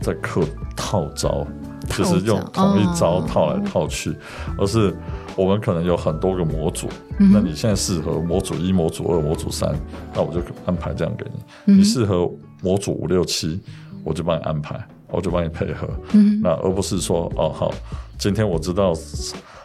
[0.00, 0.40] 在客
[0.74, 1.46] 套招，
[1.90, 4.16] 就是用同一招套来套去，
[4.56, 4.96] 而是
[5.36, 9.74] 我们可能有很多个模组，那你现在适合模组一、模组二、模组三，
[10.14, 11.26] 那我就安排这样给
[11.66, 11.74] 你。
[11.74, 12.26] 你适合
[12.62, 13.60] 模组五六七，
[14.02, 15.88] 我就帮你安排，我就帮你配合。
[16.12, 17.72] 嗯那而不是说，哦好，
[18.18, 18.92] 今天我知道。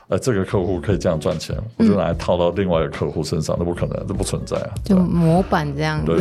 [0.08, 4.70] 哎，这个客户可以这样赚钱，我就拿来套到另外一个客户身上，那、嗯、不可能，这不存在啊！
[4.84, 6.16] 就模板这样子，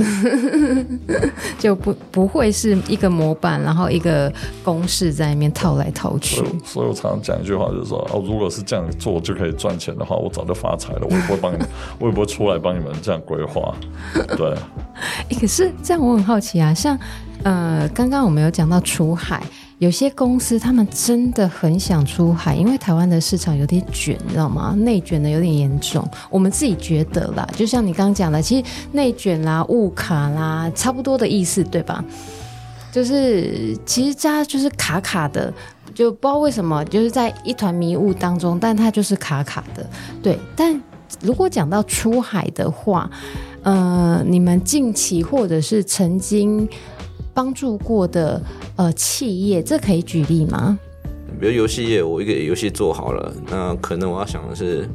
[1.06, 6.42] 对 就不不会是一个模板，然后一个公式在里面套来套去。
[6.64, 11.68] 所以，我常常讲一句话，就是说，哦，如果是这样做就可以赚钱的话，我早就发财了，我也不会帮你们，
[12.00, 13.74] 我也不会出来帮你们这样规划。
[14.34, 14.56] 对。
[15.38, 16.98] 可是这样我很好奇啊，像
[17.44, 19.40] 呃，刚刚我们有讲到出海。
[19.78, 24.74] 有些公司他们真的很想出海，因为台湾的市场有点卷，你知道吗？
[24.78, 26.08] 内卷的有点严重。
[26.30, 32.02] 我们自己觉得啦，就像你刚刚讲的，其实内卷啦、雾卡啦，差不多的意思，对吧？
[32.90, 35.52] 就是其实家就是卡卡的，
[35.92, 39.84] 就不知道为什么，就是在一团迷雾当中，但它就是卡卡的。
[40.22, 40.80] 对，但
[41.20, 43.10] 如果讲到出海的话，
[43.64, 46.66] 呃，你们近期或者是曾经。
[47.34, 48.40] 帮助过的
[48.76, 50.78] 呃企业，这可以举例吗？
[51.40, 54.88] 比如游戏业，我一个游戏做好了，那可能我要想的是，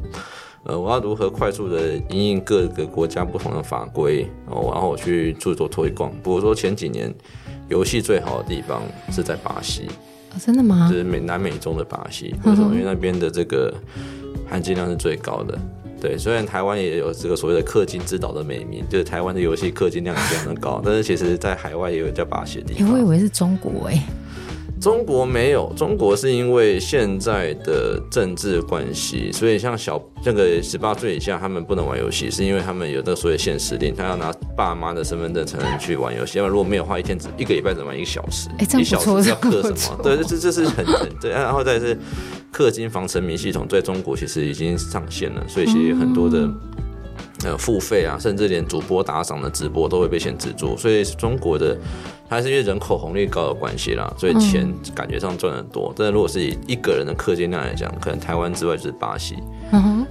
[0.64, 6.10] 呃，我要如何快速的因应各个国家不同的法规，哦，然后我去做做推广。
[6.10, 7.14] 比如说前几年
[7.68, 8.82] 游戏最好的地方
[9.12, 9.82] 是在巴西，
[10.32, 10.88] 哦，真的吗？
[10.90, 12.74] 就是美南美中的巴西，为什么？
[12.74, 13.72] 因为那边的这个
[14.48, 15.58] 含金量是最高的。
[16.00, 22.88] 对，虽然台湾也有这个所谓的氪金之岛的美名，就是台湾的游戏氪金量也非常的高， 但是其实在海外也有叫巴西的地方。
[22.88, 24.02] 欸，我以为是中国哎，
[24.80, 40.00] 中国没有，中国是因为现在的政治关系，所以像小这个十八岁以下他们不能玩游戏，是因为他们有那所谓限时令，他要拿爸妈的身份证才能去玩游戏，要不然如果没有的话，一天只一个礼拜只玩一个小时，欸，一小时要氪什么？
[40.02, 41.98] 对，这这是很很对，然后再是。
[42.52, 46.48] 氪金防沉迷系统在中国其实已经上线了，所以其实很多的
[47.44, 50.76] 呃付费啊，甚至连主播打赏的直播都会被限制住。
[50.76, 51.76] 所以中国的
[52.28, 55.92] 还是因为人口红利高的关系啦，所以钱感觉上赚的多。
[55.96, 59.36] 但是如果是以一个人的氪金量来讲，可能台湾之外就是巴西。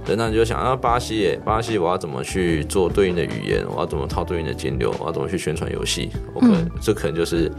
[0.04, 3.64] 对，那你就想啊，巴西耶，巴西我要怎么去做对应的语言？
[3.68, 4.94] 我要怎么套对应的金流？
[4.98, 6.10] 我要怎么去宣传游戏？
[6.34, 7.50] 我可能这可能就是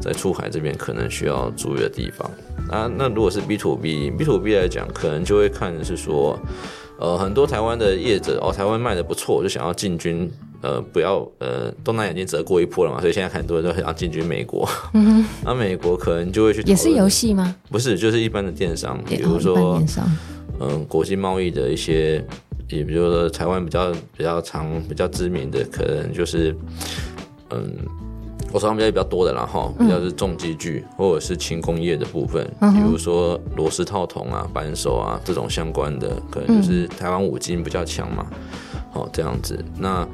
[0.00, 2.30] 在出海这边可能需要注意的地方。
[2.70, 6.38] 啊，那如果是 B to B，B to B 来讲，可能就会看的是说，
[6.98, 10.30] 呃，很多台湾的业者哦，台湾卖的不错，就想要进军，
[10.60, 14.68] 呃，不要呃，东南亚已经折过一波了嘛，所以现在很多人都很想进军美国。
[14.92, 17.54] 嗯哼，那美国可能就会去，也是游戏吗？
[17.70, 19.82] 不是，就是一般的电商，比如说，
[20.60, 22.24] 嗯、呃，国际贸易的一些，
[22.68, 26.56] 也比如说台湾比较比较长、比较知名的，可能就是，
[27.50, 27.76] 嗯。
[28.50, 38.26] 我手上比较比较多的，啦哈比较是重机具或者是轻工业的部分，嗯、比如说螺丝套筒啊、扳手啊这种相关的，可能就是台湾五金比较强嘛，
[38.90, 39.62] 好、哦、这样子。
[39.76, 40.08] 那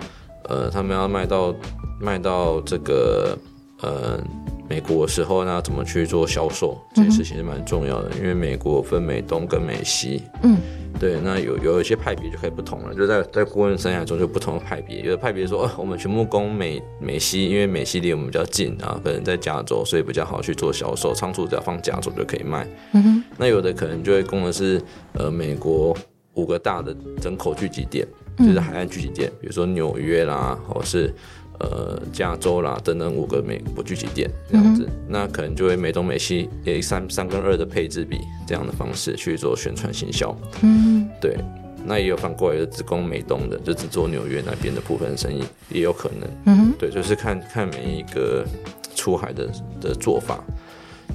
[0.48, 1.54] 呃，他们要卖到
[2.00, 3.38] 卖到这个
[3.82, 4.22] 呃
[4.68, 6.78] 美国的时候，呢怎么去做销售？
[6.94, 10.22] 这件事情是蛮重要的，因为美国分美东跟美西。
[10.42, 10.56] 嗯。
[11.00, 22.64] 对，那有有一些派别就可以不同了，就在在顾问生涯中就不同的派别，有的派别说，哦，我们全部攻美美西，因为美西离我们比较近啊，可能在加州，所以比较好去做销售，仓储只要放加州就可以卖。
[22.92, 24.80] 嗯哼，那有的可能就会攻的是
[25.14, 25.96] 呃美国
[26.34, 28.06] 五个大的人口聚集点，
[28.38, 31.12] 就是海岸聚集点，比如说纽约啦，或是。
[31.60, 40.36] 呃，加州啦等等五个美国聚集点这样子，嗯、那可能就会美东美西也三三跟二的配置比这样的方式去做宣传行销。
[40.62, 41.36] 嗯，对，
[41.84, 46.28] 那也有反过来的只攻美东的，就只做纽约那边的部分生意也有可能。
[46.46, 48.44] 嗯，对，就是看看每一个
[48.96, 49.48] 出海的
[49.80, 50.42] 的做法。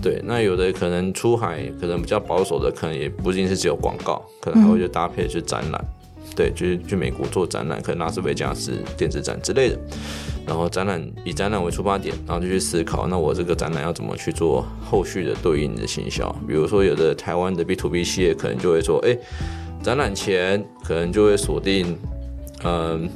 [0.01, 5.85] 对，那有的可能出海可能比较保守的，可能也不一定是只有广告，可能还会就搭配去展览。
[6.29, 9.77] 嗯对，就是去美国做展览，可能拉斯维加斯电子展之类的，
[10.47, 16.33] 然后展览以展览为出发点，然后就去思考，那我这个展览要怎么去做后续的对应的行销？
[16.47, 19.17] 比如说，有的台湾的 B to B 企业可能就会说，哎，
[19.83, 21.97] 展览前可能就会锁定，
[22.63, 23.09] 嗯，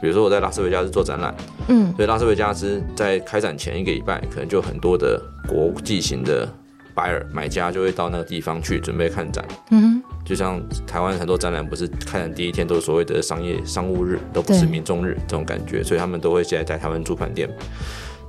[0.00, 1.34] 比如说我在拉斯维加斯做展览，
[1.68, 6.48] 嗯，所以拉斯维加斯在开展前一个礼拜，可能就很多的国际型的
[6.94, 10.00] buyer 买家就会到那个地方去准备看展，嗯。
[10.30, 17.50] 就像台湾很多展览，不是开展第一天都是所谓的商业商务日，都不是民众日这种感觉，所以他们都会现在在台湾租盘店。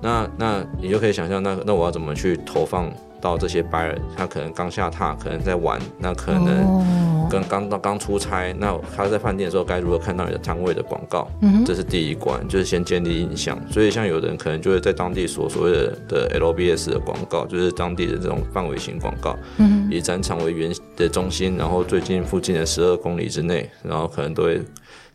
[0.01, 2.91] 那那你就可以想象，那那我要怎么去投放
[3.21, 3.95] 到这些 buyer？
[4.17, 6.83] 他可能刚下榻，可能在玩，那可能
[7.31, 11.27] 跟刚到刚出差，那他在饭店的时候该如何看到你的摊位的广告？
[11.41, 13.57] 嗯，这是第一关，就是先建立印象。
[13.71, 24.61] 所以像有的人可能就会在当地所所谓的的 LBS 的广告，就是当地的这种范围型广告，嗯，以展场为圆的中心，然后最近附近的十二公里之内，然后可能都会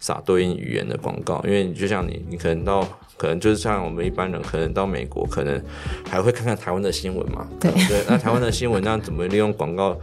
[0.01, 2.87] 撒对应语言的广告，因为你就像你，你可能到。
[3.19, 5.59] 可能就是像我们一般人，可能到美国，可能
[6.07, 7.49] 还会看看台湾的新闻嘛。
[7.59, 9.99] 对对，那台湾的新闻，那怎么利用广告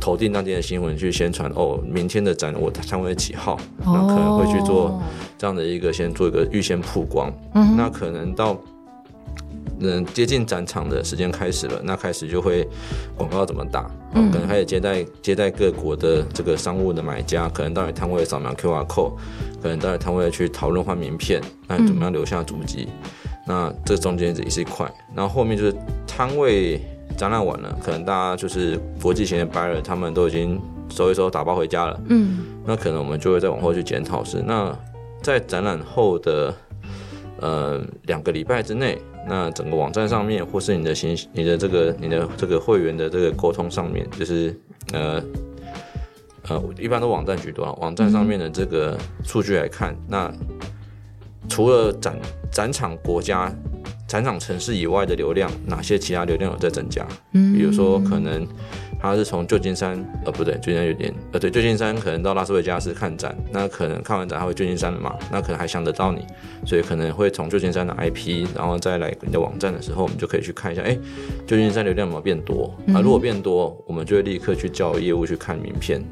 [0.00, 1.50] 投递当天的新闻去宣传？
[1.54, 3.58] 哦，明天的展我摊位几号？
[3.78, 5.00] 那可能会去做
[5.36, 7.32] 这样的一个，先做一个预先曝光。
[7.54, 8.56] 嗯，那可能到。
[9.80, 12.66] 嗯，接近展场的时间开始了，那开始就会
[13.16, 19.12] 广告怎么打，嗯，可能开始接待接待各国的这个商务的买家，可能到你摊位扫描 QR code，
[19.62, 22.88] 可能到你摊位去讨论换名片，那你怎么样留下足迹？
[22.88, 23.10] 嗯，
[23.46, 25.72] 那这中间也是一块，然后后面就是
[26.08, 26.80] 摊位
[27.16, 34.76] 展览完了，可能大家就是国际型的 buyer，他们都已经收一收打包回家了，嗯，那可能我们就会再往后去检讨是，那
[35.22, 36.54] 在展览后的
[37.40, 38.98] 呃两个礼拜之内。
[39.30, 44.58] 那整个网站上面，或是你的信、你的这个、你的这个会员的这个沟通上面，就是
[44.94, 45.22] 呃
[46.48, 47.72] 呃，一般都网站居多啊。
[47.78, 50.32] 网站上面的这个数据来看，那
[51.46, 52.18] 除了展
[52.50, 53.54] 展场国家、
[54.08, 57.06] 展场城市以外的流量，哪些其他流量有在增加？
[57.32, 58.44] 嗯，比如说可能。
[59.00, 66.26] 他是从旧金山，呃，不对，旧金山有点，呃，对，旧金山可能到拉斯维加斯看展，那可能看完展他会旧金山的嘛，那可能还想得到你，
[66.66, 70.98] 所以可能会从旧金山的 IP，然后再来你的网站的时候，我们就可以去看一下，哎，
[71.46, 72.74] 旧金山流量有没有变多？
[72.92, 76.02] 啊，如果变多，我们就会立刻去叫业务去看名片，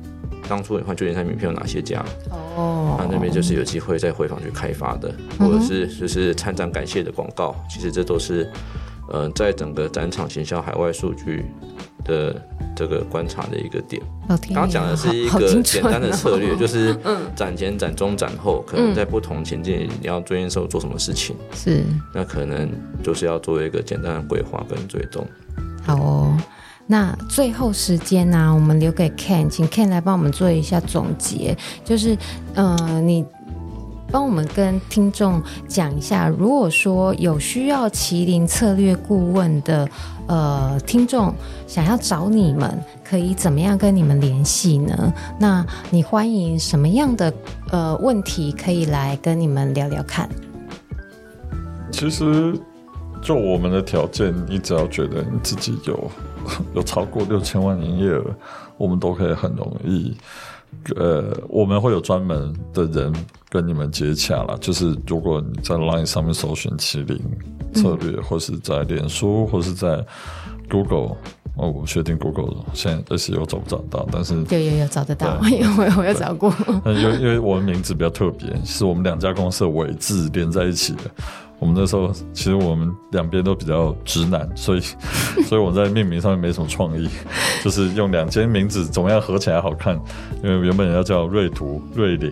[0.49, 2.05] 当初你换旧金山名片有哪些家？
[2.31, 8.51] 哦，那那边就是有机会再回访去开发的，或者是就是参展感谢的广告，其实这都是，
[9.11, 11.45] 呃，在整个展场行销海外数据
[12.05, 12.35] 的。
[12.79, 16.95] 这个观察的一个点，刚刚讲的是一个简单的策略， 就是
[17.35, 21.83] 展前、展中、展后，可能在不同情境你要追验时候做什么事情，是。
[22.13, 22.71] 那可能
[23.03, 25.27] 就是要做一个简单的规划跟追踪。
[25.87, 26.39] 好哦，
[26.87, 32.17] 那最后时间呢，我们留给 Ken，请 Ken 来帮我们做一下总结，就是
[32.55, 33.25] 呃，你
[34.11, 39.89] 帮我们跟听众讲一下，如果说有需要麒麟策略顾问的。
[40.29, 41.33] 呃，听众
[41.69, 45.15] 想要找你们，可以怎么样跟你们联系呢？
[45.39, 47.33] 那你欢迎什么样的
[47.71, 50.29] 呃问题可以来跟你们聊聊看？
[51.93, 52.59] 其实，
[53.23, 56.11] 就我们的条件，你只要觉得你自己有
[56.75, 58.25] 有超过六千万营业额，
[58.77, 60.17] 我们都可以很容易。
[60.95, 63.13] 呃，我们会有专门的人
[63.49, 64.57] 跟你们接洽啦。
[64.61, 67.19] 就是如果你在 Line 上面搜寻麒麟
[67.75, 70.05] 策略，嗯、或是在脸书，或是在
[70.69, 71.17] Google，
[71.57, 76.55] 哦，我不确定 Google 现在 SEO 找不找到，但是有有有找得到，因为我有找过。
[76.85, 81.03] 因为因为我们名字比较特别，是我们两家公司的尾字连在一起的。
[81.59, 84.81] 我们那时候其实我们两边都比较直男，所以
[85.49, 87.09] 所以我在命名上面没什么创意，
[87.65, 89.99] 就是用两间名字怎么样合起来好看。
[90.45, 92.31] 因为原本要叫瑞图瑞麟，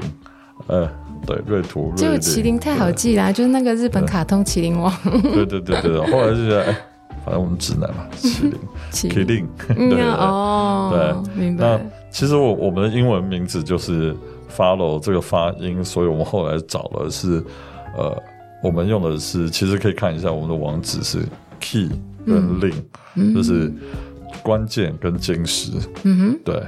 [0.67, 0.87] 呃，
[1.27, 1.91] 对，瑞图。
[1.97, 4.93] 就麒麟太好记啦，就是那个日本卡通麒麟王。
[5.23, 6.77] 对对对对，后来就觉得，哎，
[7.25, 8.55] 反正我们直男嘛，麒麟，
[8.93, 9.49] 麒麟，
[9.91, 11.67] 对哦，对，明白。
[11.67, 14.15] 那其实我我们的英文名字就是
[14.55, 17.43] follow 这个发音，所以我们后来找了是
[17.97, 18.23] 呃。
[18.65, 21.19] 我们用的是，其实可以看一下我们的网址是
[21.61, 21.91] key
[22.27, 22.83] 跟 link，
[23.15, 23.71] 嗯，就是
[24.43, 25.71] 关键跟精实。
[26.05, 26.63] 嗯哼，对，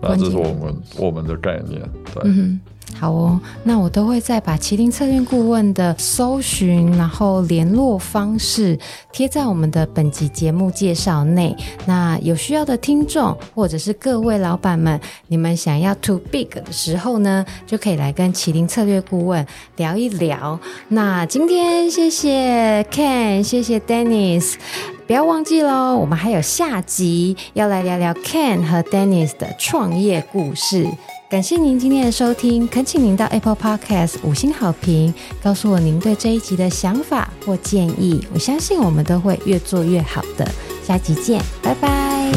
[0.00, 1.82] 那这是我们我们的概念。
[2.14, 2.22] 对。
[2.24, 2.60] 嗯
[2.98, 8.78] 好哦，那我都会再把麒麟策略顾问的搜寻，然后联络方式
[9.10, 11.56] 贴在我们的本集节目介绍内。
[11.86, 20.60] 那有需要的听众或者是各位老板们，你们想要 to big 的时候呢，就可以来跟麒麟策略顾问聊一聊。
[20.88, 24.56] 那今天谢谢 Ken，谢谢 Dennis，
[25.06, 30.86] 不要忘记喽，我们还有下集要来聊聊 Ken 和 Dennis 的创业故事。
[31.30, 40.50] 感谢您今天的收听，恳请您到 Apple Podcast 五星好评，告诉我您对这一集的想法或建议，我相信我们都会越做越好的。
[40.84, 42.32] 下集见，拜拜。